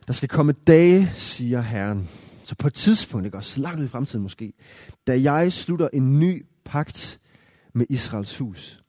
Der 0.06 0.12
skal 0.12 0.28
komme 0.28 0.52
dage, 0.52 1.10
siger 1.14 1.60
Herren. 1.60 2.08
Så 2.44 2.54
på 2.54 2.66
et 2.66 2.74
tidspunkt, 2.74 3.26
ikke 3.26 3.36
også, 3.36 3.60
langt 3.60 3.80
ud 3.80 3.84
i 3.84 3.88
fremtiden 3.88 4.22
måske, 4.22 4.52
da 5.06 5.22
jeg 5.22 5.52
slutter 5.52 5.88
en 5.92 6.20
ny 6.20 6.46
pagt 6.64 7.20
med 7.72 7.86
Israels 7.90 8.38
hus 8.38 8.84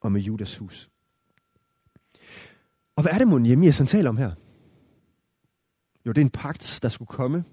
og 0.00 0.12
med 0.12 0.20
Judas 0.20 0.56
hus. 0.56 0.90
Og 3.02 3.04
hvad 3.04 3.12
er 3.12 3.18
det, 3.18 3.28
mon 3.28 3.46
Jeremias 3.46 3.78
han 3.78 3.86
taler 3.86 4.08
om 4.08 4.16
her? 4.16 4.30
Jo, 6.06 6.12
det 6.12 6.18
er 6.18 6.24
en 6.24 6.30
pagt, 6.30 6.78
der 6.82 6.88
skulle 6.88 7.08
komme 7.08 7.44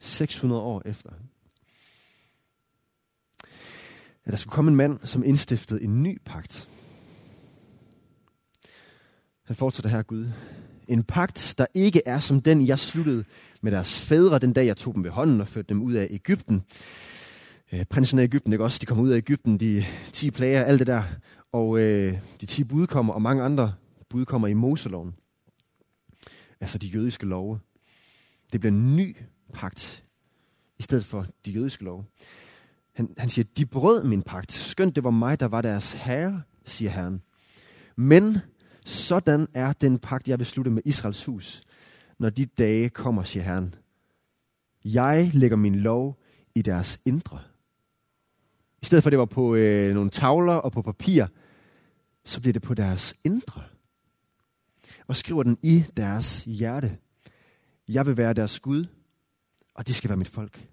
600 0.00 0.62
år 0.62 0.82
efter. 0.84 1.10
Ja, 4.26 4.30
der 4.30 4.36
skulle 4.36 4.52
komme 4.52 4.70
en 4.70 4.76
mand, 4.76 4.98
som 5.04 5.24
indstiftede 5.24 5.82
en 5.82 6.02
ny 6.02 6.18
pagt. 6.24 6.68
Han 9.44 9.56
fortsætter 9.56 9.90
her, 9.90 10.02
Gud. 10.02 10.28
En 10.88 11.02
pagt, 11.02 11.54
der 11.58 11.66
ikke 11.74 12.02
er 12.06 12.18
som 12.18 12.40
den, 12.40 12.66
jeg 12.66 12.78
sluttede 12.78 13.24
med 13.60 13.72
deres 13.72 13.98
fædre 13.98 14.38
den 14.38 14.52
dag, 14.52 14.66
jeg 14.66 14.76
tog 14.76 14.94
dem 14.94 15.04
ved 15.04 15.10
hånden 15.10 15.40
og 15.40 15.48
førte 15.48 15.68
dem 15.68 15.82
ud 15.82 15.92
af 15.92 16.08
Ægypten. 16.10 16.62
Øh, 17.72 17.84
prinsen 17.84 18.18
af 18.18 18.22
Ægypten, 18.22 18.52
ikke 18.52 18.64
også? 18.64 18.78
De 18.80 18.86
kom 18.86 19.00
ud 19.00 19.10
af 19.10 19.16
Ægypten, 19.16 19.60
de 19.60 19.84
10 20.12 20.30
plager, 20.30 20.64
alt 20.64 20.78
det 20.78 20.86
der. 20.86 21.02
Og 21.52 21.78
øh, 21.78 22.14
de 22.40 22.46
10 22.46 22.64
bud 22.64 22.86
kommer, 22.86 23.14
og 23.14 23.22
mange 23.22 23.42
andre 23.42 23.72
bud 24.08 24.24
kommer 24.24 24.48
i 24.48 24.54
Moseloven. 24.54 25.14
Altså 26.60 26.78
de 26.78 26.86
jødiske 26.86 27.26
love. 27.26 27.60
Det 28.52 28.60
bliver 28.60 28.72
en 28.72 28.96
ny 28.96 29.16
pagt, 29.52 30.04
i 30.78 30.82
stedet 30.82 31.04
for 31.04 31.26
de 31.44 31.50
jødiske 31.50 31.84
love. 31.84 32.04
Han, 32.92 33.14
han 33.18 33.28
siger, 33.28 33.46
de 33.56 33.66
brød 33.66 34.04
min 34.04 34.22
pagt. 34.22 34.52
Skønt 34.52 34.96
det 34.96 35.04
var 35.04 35.10
mig, 35.10 35.40
der 35.40 35.46
var 35.46 35.62
deres 35.62 35.92
herre, 35.92 36.42
siger 36.64 36.90
Herren. 36.90 37.22
Men 37.96 38.38
sådan 38.84 39.48
er 39.54 39.72
den 39.72 39.98
pagt, 39.98 40.28
jeg 40.28 40.38
vil 40.38 40.46
slutte 40.46 40.70
med 40.70 40.82
Israels 40.84 41.24
hus, 41.24 41.62
når 42.18 42.30
de 42.30 42.46
dage 42.46 42.88
kommer, 42.88 43.22
siger 43.22 43.42
Herren. 43.42 43.74
Jeg 44.84 45.30
lægger 45.34 45.56
min 45.56 45.74
lov 45.74 46.20
i 46.54 46.62
deres 46.62 47.00
indre. 47.04 47.40
I 48.82 48.84
stedet 48.84 49.02
for, 49.02 49.08
at 49.08 49.12
det 49.12 49.18
var 49.18 49.24
på 49.24 49.54
øh, 49.54 49.94
nogle 49.94 50.10
tavler 50.10 50.54
og 50.54 50.72
på 50.72 50.82
papir, 50.82 51.26
så 52.24 52.40
bliver 52.40 52.52
det 52.52 52.62
på 52.62 52.74
deres 52.74 53.14
indre. 53.24 53.62
Og 55.08 55.16
skriver 55.16 55.42
den 55.42 55.58
i 55.62 55.84
deres 55.96 56.44
hjerte. 56.44 56.98
Jeg 57.88 58.06
vil 58.06 58.16
være 58.16 58.32
deres 58.32 58.60
Gud, 58.60 58.86
og 59.74 59.86
de 59.86 59.94
skal 59.94 60.08
være 60.08 60.16
mit 60.16 60.28
folk. 60.28 60.68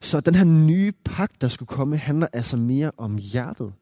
Så 0.00 0.20
den 0.20 0.34
her 0.34 0.44
nye 0.44 0.92
pagt, 1.04 1.40
der 1.40 1.48
skulle 1.48 1.66
komme, 1.66 1.96
handler 1.96 2.26
altså 2.32 2.56
mere 2.56 2.92
om 2.96 3.16
hjertet. 3.16 3.72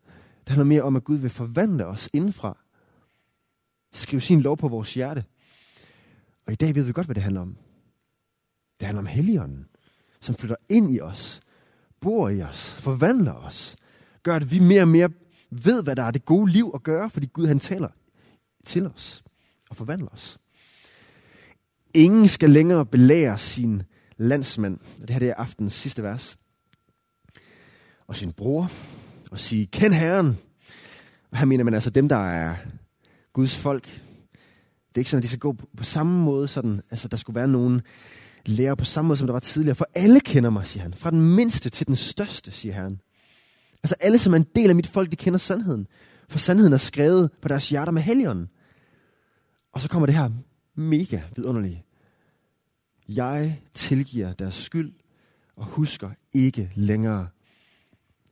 Det 0.41 0.49
handler 0.49 0.65
mere 0.65 0.83
om, 0.83 0.97
at 0.97 1.05
Gud 1.05 1.17
vil 1.17 1.31
forvandle 1.31 1.87
os 1.87 2.09
indfra. 2.13 2.59
Skrive 3.93 4.21
sin 4.21 4.41
lov 4.41 4.57
på 4.57 4.69
vores 4.69 4.95
hjerte. 4.95 5.25
Og 6.47 6.53
i 6.53 6.57
dag 6.57 6.75
ved 6.75 6.85
vi 6.85 6.93
godt, 6.93 7.07
hvad 7.07 7.15
det 7.15 7.23
handler 7.23 7.41
om. 7.41 7.57
Det 8.81 8.87
handler 8.87 9.01
om 9.01 9.07
Helligånden, 9.07 9.67
som 10.21 10.35
flytter 10.35 10.57
ind 10.69 10.95
i 10.95 11.01
os, 11.01 11.41
bor 12.01 12.29
i 12.29 12.43
os, 12.43 12.71
forvandler 12.71 13.33
os, 13.33 13.77
gør, 14.23 14.37
at 14.37 14.51
vi 14.51 14.59
mere 14.59 14.83
og 14.83 14.89
mere 14.89 15.11
ved, 15.51 15.83
hvad 15.83 15.97
der 15.97 16.03
er 16.03 16.11
det 16.11 16.25
gode 16.25 16.53
liv 16.53 16.71
at 16.75 16.83
gøre, 16.83 17.11
fordi 17.11 17.27
Gud 17.27 17.47
han 17.47 17.59
taler 17.59 17.89
til 18.65 18.87
os 18.87 19.26
og 19.71 19.77
forvandle 19.77 20.09
os. 20.13 20.39
Ingen 21.95 22.29
skal 22.29 22.51
længere 22.51 22.87
belære 22.87 23.39
sin 23.39 23.83
landsmand, 24.17 24.79
og 25.03 25.09
det 25.09 25.11
her 25.11 25.19
det 25.19 25.29
er 25.29 25.35
aftens 25.35 25.73
sidste 25.73 26.03
vers, 26.03 26.37
og 28.07 28.17
sin 28.17 28.33
bror, 28.33 28.71
og 29.31 29.39
sige, 29.39 29.67
kend 29.67 29.95
Herren. 29.95 30.39
Og 31.31 31.39
her 31.39 31.45
mener 31.45 31.65
man 31.65 31.75
altså 31.75 31.91
dem, 31.91 32.09
der 32.09 32.17
er 32.17 32.57
Guds 33.33 33.57
folk. 33.57 33.85
Det 33.85 34.95
er 34.95 34.99
ikke 34.99 35.11
sådan, 35.11 35.19
at 35.19 35.23
de 35.23 35.29
skal 35.29 35.39
gå 35.39 35.53
på, 35.53 35.69
på 35.77 35.85
samme 35.85 36.25
måde, 36.25 36.49
sådan, 36.49 36.81
altså 36.91 37.09
der 37.09 37.17
skulle 37.17 37.35
være 37.35 37.49
nogen 37.49 37.83
lærer 38.47 38.75
på 38.75 38.85
samme 38.85 39.09
måde, 39.09 39.17
som 39.17 39.27
der 39.27 39.33
var 39.33 39.41
tidligere. 39.41 39.75
For 39.75 39.87
alle 39.95 40.21
kender 40.21 40.51
mig, 40.51 40.67
siger 40.67 40.83
han. 40.83 40.95
Fra 40.95 41.11
den 41.11 41.21
mindste 41.35 41.71
til 41.71 41.87
den 41.87 41.97
største, 41.97 42.51
siger 42.51 42.75
Herren. 42.75 43.01
Altså 43.83 43.95
alle, 44.01 44.19
som 44.19 44.33
er 44.33 44.37
en 44.37 44.47
del 44.55 44.69
af 44.69 44.77
mit 44.77 44.87
folk, 44.87 45.11
de 45.11 45.17
kender 45.17 45.39
sandheden. 45.39 45.87
For 46.29 46.39
sandheden 46.39 46.73
er 46.73 46.77
skrevet 46.79 47.31
på 47.43 47.49
deres 47.49 47.69
hjerter 47.69 47.93
med 47.93 48.03
helgen. 48.03 48.49
Og 49.77 49.83
så 49.83 49.89
kommer 49.89 50.07
det 50.07 50.15
her 50.15 50.31
mega 50.75 51.21
vidunderlige. 51.37 51.85
Jeg 53.09 53.63
tilgiver 53.75 54.33
deres 54.33 54.55
skyld 54.55 54.93
og 55.57 55.65
husker 55.65 56.11
ikke 56.33 56.73
længere 56.75 57.29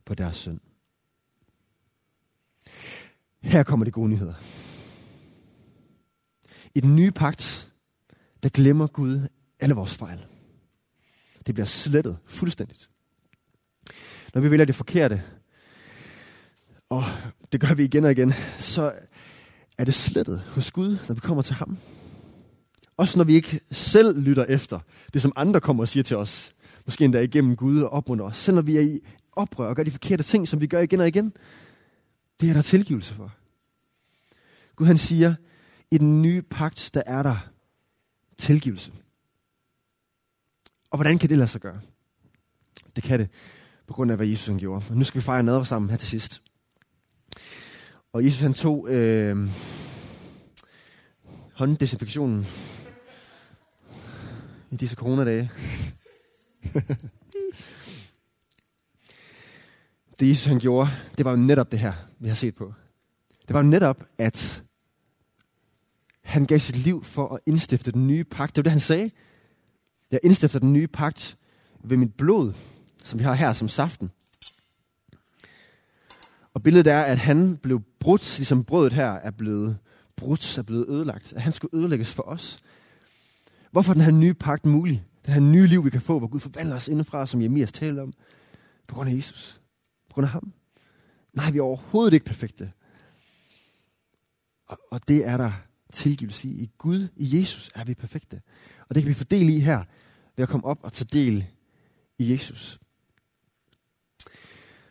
på 0.04 0.14
deres 0.14 0.36
synd. 0.36 0.60
Her 3.40 3.62
kommer 3.62 3.84
de 3.84 3.90
gode 3.90 4.08
nyheder. 4.08 4.34
I 6.74 6.80
den 6.80 6.96
nye 6.96 7.10
pagt, 7.10 7.72
der 8.42 8.48
glemmer 8.48 8.86
Gud 8.86 9.28
alle 9.60 9.74
vores 9.74 9.94
fejl. 9.94 10.26
Det 11.46 11.54
bliver 11.54 11.66
slettet 11.66 12.18
fuldstændigt. 12.24 12.90
Når 14.34 14.40
vi 14.40 14.50
vælger 14.50 14.66
det 14.66 14.74
forkerte, 14.74 15.22
og 16.88 17.04
det 17.52 17.60
gør 17.60 17.74
vi 17.74 17.84
igen 17.84 18.04
og 18.04 18.12
igen, 18.12 18.32
så 18.58 18.92
er 19.78 19.84
det 19.84 19.94
slettet 19.94 20.40
hos 20.40 20.70
Gud, 20.70 20.98
når 21.08 21.14
vi 21.14 21.20
kommer 21.20 21.42
til 21.42 21.54
ham. 21.54 21.78
Også 22.96 23.18
når 23.18 23.24
vi 23.24 23.34
ikke 23.34 23.60
selv 23.70 24.18
lytter 24.18 24.44
efter 24.44 24.80
det, 25.12 25.22
som 25.22 25.32
andre 25.36 25.60
kommer 25.60 25.82
og 25.82 25.88
siger 25.88 26.04
til 26.04 26.16
os. 26.16 26.54
Måske 26.86 27.04
endda 27.04 27.20
igennem 27.20 27.56
Gud 27.56 27.80
og 27.80 27.90
opmunder 27.90 28.24
os. 28.24 28.36
Selv 28.36 28.54
når 28.54 28.62
vi 28.62 28.76
er 28.76 28.80
i 28.80 29.00
oprør 29.32 29.68
og 29.68 29.76
gør 29.76 29.82
de 29.82 29.90
forkerte 29.90 30.22
ting, 30.22 30.48
som 30.48 30.60
vi 30.60 30.66
gør 30.66 30.80
igen 30.80 31.00
og 31.00 31.08
igen. 31.08 31.32
Det 32.40 32.50
er 32.50 32.54
der 32.54 32.62
tilgivelse 32.62 33.14
for. 33.14 33.32
Gud 34.76 34.86
han 34.86 34.98
siger, 34.98 35.34
i 35.90 35.98
den 35.98 36.22
nye 36.22 36.42
pagt, 36.42 36.90
der 36.94 37.02
er 37.06 37.22
der 37.22 37.36
tilgivelse. 38.38 38.92
Og 40.90 40.96
hvordan 40.98 41.18
kan 41.18 41.28
det 41.28 41.38
lade 41.38 41.48
sig 41.48 41.60
gøre? 41.60 41.80
Det 42.96 43.04
kan 43.04 43.20
det 43.20 43.28
på 43.86 43.94
grund 43.94 44.10
af, 44.10 44.16
hvad 44.16 44.26
Jesus 44.26 44.46
han 44.46 44.58
gjorde. 44.58 44.84
Og 44.90 44.96
nu 44.96 45.04
skal 45.04 45.20
vi 45.20 45.24
fejre 45.24 45.42
nadver 45.42 45.64
sammen 45.64 45.90
her 45.90 45.96
til 45.96 46.08
sidst. 46.08 46.42
Og 48.14 48.24
Jesus 48.24 48.40
han 48.40 48.54
tog 48.54 48.88
øh, 48.88 49.48
hånddesinfektionen 51.52 52.46
i 54.70 54.76
disse 54.76 54.96
coronadage. 54.96 55.50
det 60.20 60.28
Jesus 60.28 60.44
han 60.44 60.58
gjorde, 60.58 60.90
det 61.18 61.24
var 61.24 61.30
jo 61.30 61.36
netop 61.36 61.72
det 61.72 61.78
her, 61.80 61.92
vi 62.18 62.28
har 62.28 62.34
set 62.34 62.54
på. 62.54 62.72
Det 63.48 63.54
var 63.54 63.62
jo 63.62 63.68
netop, 63.68 64.04
at 64.18 64.64
han 66.22 66.46
gav 66.46 66.58
sit 66.58 66.76
liv 66.76 67.04
for 67.04 67.34
at 67.34 67.40
indstifte 67.46 67.92
den 67.92 68.06
nye 68.06 68.24
pagt. 68.24 68.56
Det 68.56 68.58
var 68.58 68.62
det, 68.62 68.72
han 68.72 68.80
sagde. 68.80 69.10
Jeg 70.10 70.20
indstifter 70.22 70.58
den 70.58 70.72
nye 70.72 70.86
pagt 70.86 71.36
ved 71.84 71.96
mit 71.96 72.14
blod, 72.14 72.52
som 73.04 73.18
vi 73.18 73.24
har 73.24 73.34
her 73.34 73.52
som 73.52 73.68
saften. 73.68 74.10
Og 76.54 76.62
billedet 76.62 76.92
er, 76.92 77.02
at 77.02 77.18
han 77.18 77.56
blev 77.56 77.82
brudt, 78.04 78.38
ligesom 78.38 78.64
brødet 78.64 78.92
her 78.92 79.12
er 79.12 79.30
blevet 79.30 79.78
brudt, 80.16 80.58
er 80.58 80.62
blevet 80.62 80.88
ødelagt. 80.88 81.32
At 81.32 81.42
han 81.42 81.52
skulle 81.52 81.78
ødelægges 81.78 82.14
for 82.14 82.22
os. 82.22 82.58
Hvorfor 83.70 83.92
er 83.92 83.94
den 83.94 84.02
her 84.02 84.10
nye 84.10 84.34
pagt 84.34 84.66
mulig? 84.66 85.04
Det 85.24 85.34
her 85.34 85.40
nye 85.40 85.66
liv, 85.66 85.84
vi 85.84 85.90
kan 85.90 86.00
få, 86.00 86.18
hvor 86.18 86.28
Gud 86.28 86.40
forvandler 86.40 86.76
os 86.76 86.88
indefra, 86.88 87.26
som 87.26 87.42
Jemias 87.42 87.72
talte 87.72 88.00
om. 88.00 88.12
På 88.86 88.94
grund 88.94 89.10
af 89.10 89.14
Jesus. 89.14 89.60
På 90.08 90.14
grund 90.14 90.24
af 90.24 90.30
ham. 90.30 90.52
Nej, 91.32 91.50
vi 91.50 91.58
er 91.58 91.62
overhovedet 91.62 92.14
ikke 92.14 92.26
perfekte. 92.26 92.72
Og, 94.66 94.78
og 94.90 95.08
det 95.08 95.26
er 95.26 95.36
der 95.36 95.52
tilgivelse 95.92 96.48
i. 96.48 96.62
I 96.62 96.70
Gud, 96.78 97.08
i 97.16 97.38
Jesus, 97.38 97.70
er 97.74 97.84
vi 97.84 97.94
perfekte. 97.94 98.40
Og 98.88 98.94
det 98.94 99.02
kan 99.02 99.08
vi 99.08 99.14
fordele 99.14 99.52
i 99.52 99.60
her, 99.60 99.84
ved 100.36 100.42
at 100.42 100.48
komme 100.48 100.66
op 100.66 100.78
og 100.82 100.92
tage 100.92 101.08
del 101.12 101.46
i 102.18 102.32
Jesus. 102.32 102.78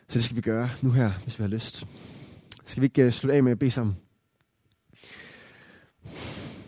Så 0.07 0.13
det 0.13 0.23
skal 0.23 0.35
vi 0.35 0.41
gøre 0.41 0.69
nu 0.81 0.91
her, 0.91 1.11
hvis 1.11 1.39
vi 1.39 1.43
har 1.43 1.49
lyst. 1.49 1.85
Skal 2.65 2.81
vi 2.81 2.85
ikke 2.85 3.05
uh, 3.05 3.11
slutte 3.11 3.35
af 3.35 3.43
med 3.43 3.51
at 3.51 3.59
bede 3.59 3.71
sammen? 3.71 3.97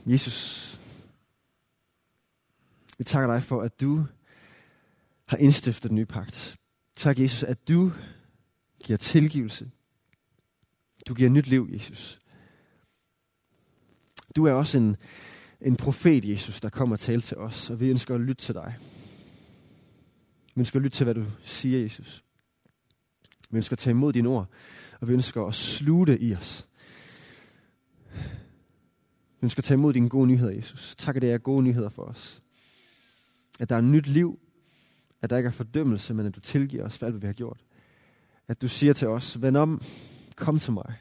Jesus, 0.05 0.79
vi 2.97 3.03
takker 3.03 3.33
dig 3.33 3.43
for, 3.43 3.61
at 3.61 3.81
du 3.81 4.05
har 5.25 5.37
indstiftet 5.37 5.89
den 5.89 5.95
nye 5.95 6.05
pagt. 6.05 6.57
Tak, 6.95 7.19
Jesus, 7.19 7.43
at 7.43 7.67
du 7.67 7.91
giver 8.79 8.97
tilgivelse. 8.97 9.71
Du 11.07 11.13
giver 11.13 11.29
nyt 11.29 11.47
liv, 11.47 11.69
Jesus. 11.73 12.19
Du 14.35 14.45
er 14.45 14.51
også 14.51 14.77
en, 14.77 14.95
en 15.61 15.75
profet, 15.75 16.25
Jesus, 16.25 16.61
der 16.61 16.69
kommer 16.69 16.95
og 16.95 16.99
taler 16.99 17.21
til 17.21 17.37
os, 17.37 17.69
og 17.69 17.79
vi 17.79 17.89
ønsker 17.89 18.15
at 18.15 18.21
lytte 18.21 18.45
til 18.45 18.55
dig. 18.55 18.77
Vi 20.55 20.59
ønsker 20.59 20.79
at 20.79 20.83
lytte 20.83 20.97
til, 20.97 21.03
hvad 21.03 21.15
du 21.15 21.25
siger, 21.43 21.81
Jesus. 21.81 22.23
Vi 23.49 23.57
ønsker 23.57 23.73
at 23.73 23.79
tage 23.79 23.91
imod 23.91 24.13
dine 24.13 24.29
ord, 24.29 24.49
og 25.01 25.07
vi 25.07 25.13
ønsker 25.13 25.45
at 25.45 25.55
sluge 25.55 26.07
det 26.07 26.17
i 26.21 26.35
os. 26.35 26.67
Vi 29.39 29.45
ønsker 29.45 29.59
at 29.59 29.63
tage 29.63 29.77
imod 29.77 29.93
dine 29.93 30.09
gode 30.09 30.27
nyheder, 30.27 30.51
Jesus. 30.51 30.95
Tak, 30.97 31.15
at 31.15 31.21
det 31.21 31.31
er 31.31 31.37
gode 31.37 31.63
nyheder 31.63 31.89
for 31.89 32.03
os. 32.03 32.41
At 33.59 33.69
der 33.69 33.75
er 33.75 33.81
nyt 33.81 34.07
liv. 34.07 34.39
At 35.21 35.29
der 35.29 35.37
ikke 35.37 35.47
er 35.47 35.51
fordømmelse, 35.51 36.13
men 36.13 36.25
at 36.25 36.35
du 36.35 36.39
tilgiver 36.39 36.83
os 36.83 36.97
for 36.97 37.05
alt, 37.05 37.13
hvad 37.13 37.21
vi 37.21 37.27
har 37.27 37.33
gjort. 37.33 37.65
At 38.47 38.61
du 38.61 38.67
siger 38.67 38.93
til 38.93 39.07
os, 39.07 39.41
vend 39.41 39.57
om, 39.57 39.81
kom 40.35 40.59
til 40.59 40.73
mig. 40.73 40.95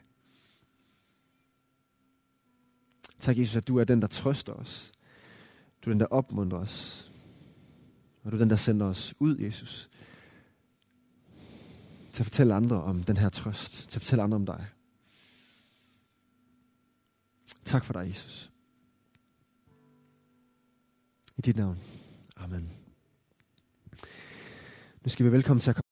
Tak, 3.18 3.38
Jesus, 3.38 3.56
at 3.56 3.68
du 3.68 3.78
er 3.78 3.84
den, 3.84 4.02
der 4.02 4.08
trøster 4.08 4.52
os. 4.52 4.92
Du 5.84 5.90
er 5.90 5.94
den, 5.94 6.00
der 6.00 6.06
opmuntrer 6.06 6.58
os. 6.58 7.10
Og 8.22 8.30
du 8.30 8.36
er 8.36 8.38
den, 8.38 8.50
der 8.50 8.56
sender 8.56 8.86
os 8.86 9.14
ud, 9.18 9.36
Jesus. 9.36 9.90
Til 12.14 12.22
at 12.22 12.26
fortælle 12.26 12.54
andre 12.54 12.82
om 12.82 13.02
den 13.02 13.16
her 13.16 13.28
trøst. 13.28 13.72
Til 13.88 13.98
at 13.98 14.02
fortælle 14.02 14.22
andre 14.22 14.36
om 14.36 14.46
dig. 14.46 14.66
Tak 17.64 17.84
for 17.84 17.92
dig, 17.92 18.08
Jesus. 18.08 18.52
I 21.36 21.40
dit 21.40 21.56
navn. 21.56 21.78
Amen. 22.36 22.70
Nu 25.04 25.08
skal 25.08 25.26
vi 25.26 25.32
velkommen 25.32 25.60
til 25.60 25.70
at 25.70 25.76
komme 25.76 25.82